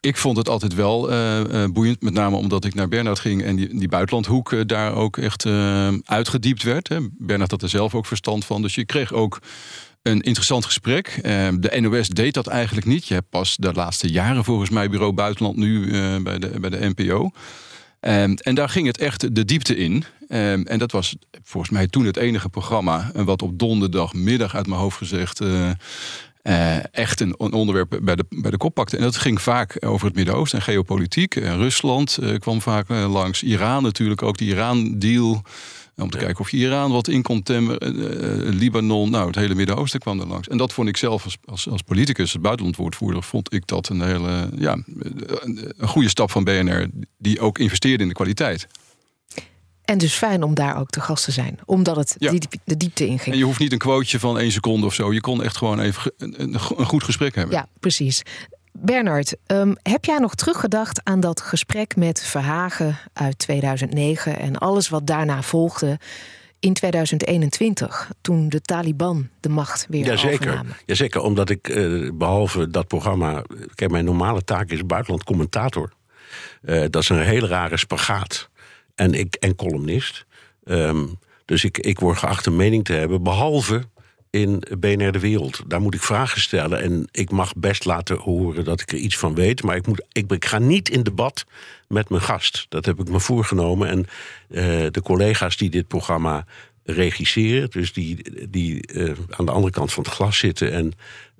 [0.00, 3.56] Ik vond het altijd wel uh, boeiend, met name omdat ik naar Bernard ging en
[3.56, 5.46] die, die buitenlandhoek daar ook echt
[6.04, 6.88] uitgediept werd.
[6.88, 6.98] Hè.
[7.18, 8.62] Bernard had er zelf ook verstand van.
[8.62, 9.40] Dus je kreeg ook
[10.10, 11.18] een interessant gesprek.
[11.60, 13.08] de NOS deed dat eigenlijk niet.
[13.08, 15.90] Je hebt pas de laatste jaren volgens mij Bureau Buitenland nu
[16.22, 17.30] bij, de, bij de NPO.
[18.00, 20.04] en daar ging het echt de diepte in.
[20.28, 23.10] en dat was volgens mij toen het enige programma...
[23.14, 25.40] wat op donderdagmiddag uit mijn hoofd gezegd...
[26.42, 28.96] Uh, echt een, onderwerp bij de, bij de kop pakte.
[28.96, 31.34] En dat ging vaak over het Midden-Oosten en geopolitiek.
[31.34, 33.42] Rusland kwam vaak langs.
[33.42, 35.42] Iran natuurlijk ook, die Iran-deal.
[35.98, 37.76] Om te kijken of je Iran wat in kon temmen.
[38.56, 40.48] Libanon, nou, het hele Midden-Oosten kwam er langs.
[40.48, 43.22] En dat vond ik zelf als, als, als politicus, als buitenlandwoordvoerder...
[43.22, 44.78] vond ik dat een hele, ja,
[45.76, 46.88] een goede stap van BNR...
[47.18, 48.66] die ook investeerde in de kwaliteit.
[49.88, 53.06] En dus fijn om daar ook te gast te zijn, omdat het diep, de diepte
[53.06, 53.34] inging.
[53.34, 55.12] En je hoeft niet een quoteje van één seconde of zo.
[55.12, 57.54] Je kon echt gewoon even een, een goed gesprek hebben.
[57.54, 58.22] Ja, precies.
[58.80, 64.88] Bernard, um, heb jij nog teruggedacht aan dat gesprek met Verhagen uit 2009 en alles
[64.88, 65.98] wat daarna volgde
[66.58, 70.48] in 2021, toen de Taliban de macht weer Jazeker.
[70.48, 70.76] overnamen?
[70.86, 73.42] Jazeker, omdat ik uh, behalve dat programma...
[73.74, 75.92] Kijk, mijn normale taak is buitenland commentator.
[76.62, 78.48] Uh, dat is een hele rare spagaat.
[78.94, 80.26] En, ik, en columnist.
[80.64, 83.82] Um, dus ik, ik word geacht een mening te hebben, behalve
[84.30, 85.62] in BNR De Wereld.
[85.66, 89.16] Daar moet ik vragen stellen en ik mag best laten horen dat ik er iets
[89.16, 89.62] van weet.
[89.62, 91.46] Maar ik, moet, ik, ga niet in debat
[91.88, 92.66] met mijn gast.
[92.68, 93.88] Dat heb ik me voorgenomen.
[93.88, 96.44] En uh, de collega's die dit programma
[96.84, 100.92] regisseren, dus die, die uh, aan de andere kant van het glas zitten en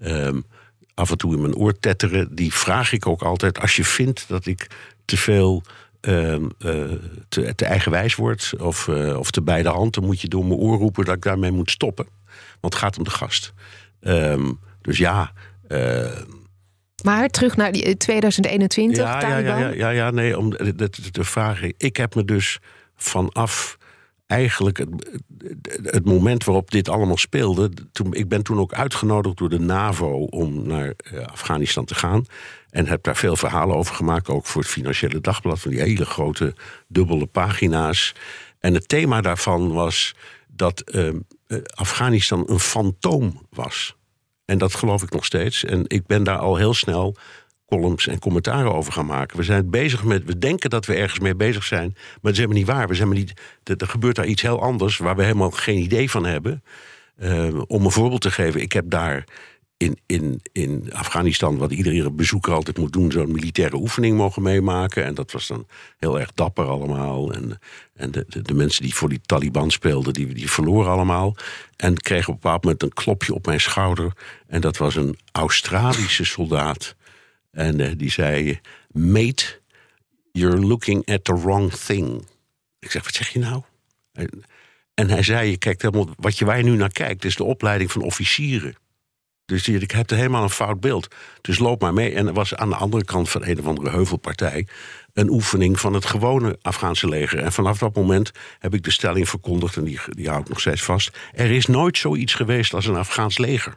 [0.03, 0.45] um,
[0.95, 4.24] af en toe in mijn oor tetteren, die vraag ik ook altijd: als je vindt
[4.28, 4.66] dat ik
[5.05, 5.62] te veel.
[6.01, 6.41] Uh, uh,
[7.28, 11.05] te, te, eigenwijs word of, of te beide handen, moet je door mijn oor roepen
[11.05, 12.07] dat ik daarmee moet stoppen.
[12.61, 13.53] Want het gaat om de gast.
[14.01, 15.33] Um, dus ja.
[15.69, 16.21] Uh,
[17.05, 20.91] maar terug naar die 2021, ja, ja, ja, ja, ja, ja, nee, om de, de,
[21.11, 21.63] de vraag.
[21.77, 22.59] Ik heb me dus
[22.97, 23.79] vanaf
[24.27, 24.89] eigenlijk het,
[25.83, 27.71] het, moment waarop dit allemaal speelde.
[27.93, 32.25] Toen, ik ben toen ook uitgenodigd door de NAVO om naar uh, Afghanistan te gaan.
[32.71, 36.05] En heb daar veel verhalen over gemaakt, ook voor het Financiële Dagblad, van die hele
[36.05, 36.55] grote
[36.89, 38.15] dubbele pagina's.
[38.59, 40.15] En het thema daarvan was
[40.49, 41.15] dat uh,
[41.75, 43.97] Afghanistan een fantoom was.
[44.45, 45.65] En dat geloof ik nog steeds.
[45.65, 47.17] En ik ben daar al heel snel
[47.67, 49.37] columns en commentaren over gaan maken.
[49.37, 50.25] We zijn bezig met.
[50.25, 51.91] We denken dat we ergens mee bezig zijn.
[51.95, 52.89] Maar dat is helemaal niet waar.
[52.89, 56.11] We zijn maar niet, er gebeurt daar iets heel anders waar we helemaal geen idee
[56.11, 56.63] van hebben.
[57.19, 59.25] Uh, om een voorbeeld te geven, ik heb daar
[59.79, 65.05] in, in, in Afghanistan, wat iedere bezoeker altijd moet doen, zo'n militaire oefening mogen meemaken.
[65.05, 65.66] En dat was dan
[65.97, 67.33] heel erg dapper allemaal.
[67.33, 67.59] En,
[67.95, 71.37] en de, de, mensen die voor die Taliban speelden, die, die verloren allemaal.
[71.76, 74.12] En kregen op een bepaald moment een klopje op mijn schouder.
[74.47, 76.95] En dat was een Australische soldaat.
[77.51, 78.61] En uh, die zei:
[78.93, 79.61] Mate,
[80.33, 82.26] you're looking at the wrong thing.
[82.79, 83.62] Ik zeg: Wat zeg je nou?
[84.95, 88.76] En hij zei: Je wat je, waar nu naar kijkt, is de opleiding van officieren.
[89.49, 91.09] Dus je hebt helemaal een fout beeld.
[91.41, 92.15] Dus loop maar mee.
[92.15, 94.67] En er was aan de andere kant van een of andere heuvelpartij
[95.13, 97.39] een oefening van het gewone Afghaanse leger.
[97.39, 100.61] En vanaf dat moment heb ik de stelling verkondigd, en die, die hou ik nog
[100.61, 101.19] steeds vast.
[101.33, 103.77] Er is nooit zoiets geweest als een Afghaans leger.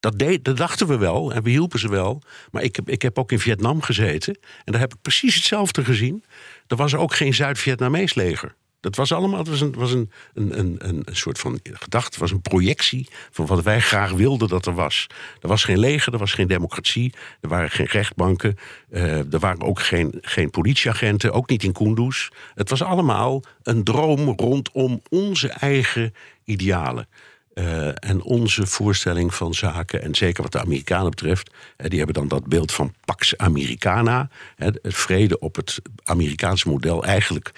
[0.00, 2.22] Dat, deed, dat dachten we wel en we hielpen ze wel.
[2.50, 4.38] Maar ik heb, ik heb ook in Vietnam gezeten.
[4.64, 6.24] En daar heb ik precies hetzelfde gezien.
[6.66, 8.54] Er was ook geen Zuid-Vietnamees leger.
[8.80, 12.30] Dat was allemaal, het was een, was een, een, een, een soort van gedachte, was
[12.30, 15.06] een projectie van wat wij graag wilden dat er was.
[15.40, 18.56] Er was geen leger, er was geen democratie, er waren geen rechtbanken,
[18.90, 22.28] uh, er waren ook geen, geen politieagenten, ook niet in Kunduz.
[22.54, 26.14] Het was allemaal een droom rondom onze eigen
[26.44, 27.08] idealen.
[27.54, 32.28] Uh, en onze voorstelling van zaken, en zeker wat de Amerikanen betreft, die hebben dan
[32.28, 37.52] dat beeld van Pax Americana, het vrede op het Amerikaanse model eigenlijk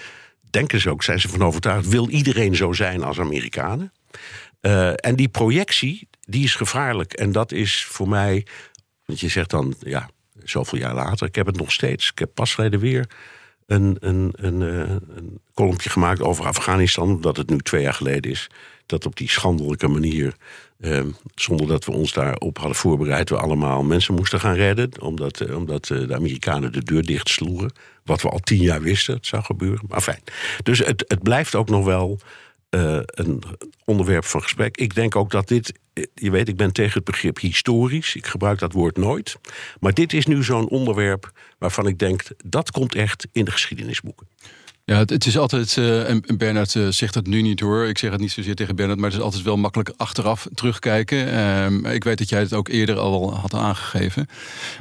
[0.51, 3.93] denken ze ook, zijn ze van overtuigd, wil iedereen zo zijn als Amerikanen.
[4.61, 7.13] Uh, en die projectie, die is gevaarlijk.
[7.13, 8.47] En dat is voor mij,
[9.05, 10.11] want je zegt dan, ja,
[10.45, 12.11] zoveel jaar later, ik heb het nog steeds.
[12.11, 13.07] Ik heb pas geleden weer
[13.67, 18.47] een, een, een, een kolompje gemaakt over Afghanistan, dat het nu twee jaar geleden is.
[18.87, 20.35] Dat op die schandelijke manier,
[20.79, 25.01] eh, zonder dat we ons daarop hadden voorbereid, we allemaal mensen moesten gaan redden.
[25.01, 27.73] Omdat, eh, omdat de Amerikanen de deur dicht sloegen.
[28.11, 29.85] Wat we al tien jaar wisten, het zou gebeuren.
[29.89, 30.23] Maar fijn.
[30.63, 32.19] Dus het, het blijft ook nog wel
[32.71, 33.43] uh, een
[33.85, 34.77] onderwerp van gesprek.
[34.77, 35.73] Ik denk ook dat dit.
[36.15, 38.15] Je weet, ik ben tegen het begrip historisch.
[38.15, 39.37] Ik gebruik dat woord nooit.
[39.81, 44.27] Maar dit is nu zo'n onderwerp waarvan ik denk dat komt echt in de geschiedenisboeken.
[44.91, 48.11] Ja, het, is altijd, uh, en Bernard uh, zegt het nu niet hoor, ik zeg
[48.11, 51.39] het niet zozeer tegen Bernard, maar het is altijd wel makkelijk achteraf terugkijken.
[51.39, 54.27] Um, ik weet dat jij het ook eerder al had aangegeven.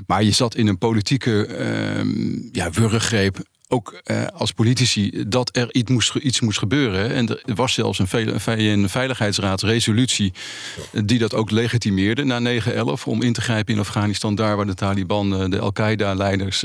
[0.07, 1.59] Maar je zat in een politieke
[1.99, 3.37] um, ja, wurggreep
[3.71, 7.13] ook eh, als politici dat er iets moest, iets moest gebeuren.
[7.13, 8.07] En er was zelfs een,
[8.45, 10.33] een veiligheidsraadsresolutie
[11.03, 14.73] die dat ook legitimeerde na 9-11 om in te grijpen in Afghanistan, daar waar de
[14.73, 16.63] Taliban de Al-Qaeda-leiders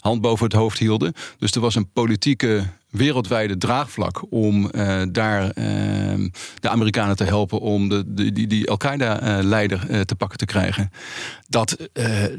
[0.00, 1.12] hand boven het hoofd hielden.
[1.38, 5.54] Dus er was een politieke wereldwijde draagvlak om uh, daar uh,
[6.60, 10.90] de Amerikanen te helpen om de, die, die Al-Qaeda-leider uh, te pakken te krijgen.
[11.48, 11.76] Dat,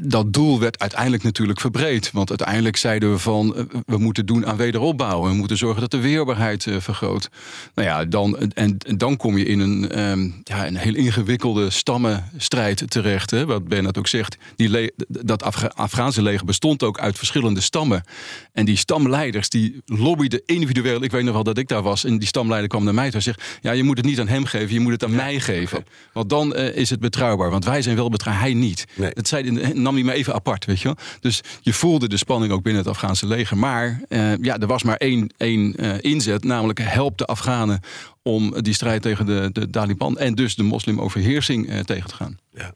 [0.00, 2.10] dat doel werd uiteindelijk natuurlijk verbreed.
[2.10, 5.22] Want uiteindelijk zeiden we van we moeten doen aan wederopbouw.
[5.22, 7.28] We moeten zorgen dat de weerbaarheid vergroot.
[7.74, 12.90] Nou ja, dan, en, dan kom je in een, um, ja, een heel ingewikkelde stammenstrijd
[12.90, 13.30] terecht.
[13.30, 14.36] Hè, wat Bernard ook zegt.
[14.56, 15.42] Die dat
[15.74, 18.04] Afghaanse leger bestond ook uit verschillende stammen.
[18.52, 21.02] En die stamleiders die lobbyden individueel.
[21.02, 23.14] Ik weet nog wel dat ik daar was en die stamleider kwam naar mij toe
[23.14, 25.40] en zegt: Ja, je moet het niet aan hem geven, je moet het aan mij
[25.40, 25.84] geven.
[26.12, 27.50] Want dan uh, is het betrouwbaar.
[27.50, 28.84] Want wij zijn wel betrouwbaar, hij niet.
[28.96, 30.96] Dat zei, nam hij me even apart, weet je wel.
[31.20, 33.56] Dus je voelde de spanning ook binnen het Afghaanse leger.
[33.58, 37.80] Maar uh, ja, er was maar één, één uh, inzet, namelijk help de Afghanen
[38.22, 42.38] om die strijd tegen de, de Taliban en dus de moslimoverheersing tegen te gaan.
[42.54, 42.74] Ja.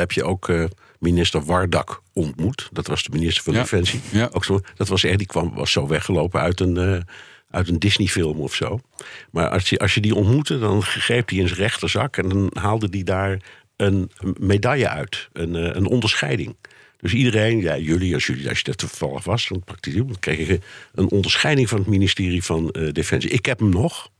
[0.00, 0.48] Heb je ook
[1.00, 2.68] minister Wardak ontmoet.
[2.72, 3.60] Dat was de minister van Ja.
[3.60, 4.00] Defensie.
[4.10, 4.28] Ja.
[4.32, 7.00] Ook zo, dat was echt, die kwam, was zo weggelopen uit een, eh,
[7.50, 8.80] uit een Disney-film of zo.
[9.30, 12.50] Maar als je, als je die ontmoette, dan greep hij in zijn rechterzak en dan
[12.52, 13.40] haalde hij daar
[13.76, 16.56] een medaille uit, een, eh, een onderscheiding.
[17.00, 19.62] Dus iedereen, ja, jullie, als, jullie, als je dat toevallig was, dan,
[20.20, 20.60] kreeg je
[20.94, 23.30] een onderscheiding van het ministerie van eh, Defensie.
[23.30, 24.10] Ik heb hem nog,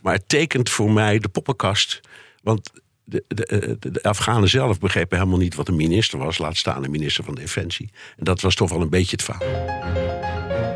[0.00, 2.00] maar het tekent voor mij de poppenkast.
[2.42, 2.70] Want
[3.08, 6.84] de, de, de, de Afghanen zelf begrepen helemaal niet wat een minister was, laat staan
[6.84, 7.90] een minister van Defensie.
[8.16, 9.86] En dat was toch wel een beetje het verhaal.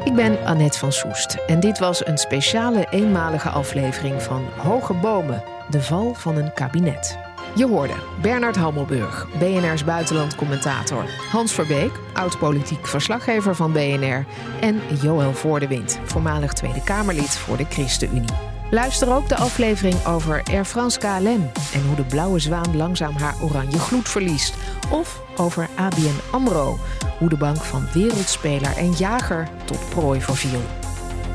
[0.05, 5.45] Ik ben Annette van Soest en dit was een speciale eenmalige aflevering van Hoge Bomen,
[5.71, 7.19] de val van een kabinet.
[7.55, 14.27] Je hoorde Bernard Hammelburg, BNR's buitenlandcommentator, Hans Verbeek, oud-politiek verslaggever van BNR
[14.61, 18.52] en Joël Voordewind, voormalig Tweede Kamerlid voor de ChristenUnie.
[18.75, 23.35] Luister ook de aflevering over Air France KLM en hoe de blauwe zwaan langzaam haar
[23.43, 24.55] oranje gloed verliest.
[24.91, 26.79] Of over ABN AMRO,
[27.19, 30.61] hoe de bank van wereldspeler en jager tot prooi verviel.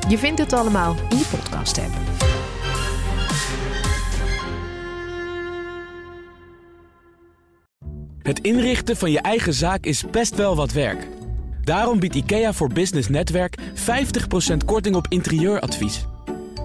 [0.09, 1.93] Je vindt het allemaal in je podcast-app.
[8.21, 11.07] Het inrichten van je eigen zaak is best wel wat werk.
[11.63, 16.05] Daarom biedt IKEA voor Business Netwerk 50% korting op interieuradvies.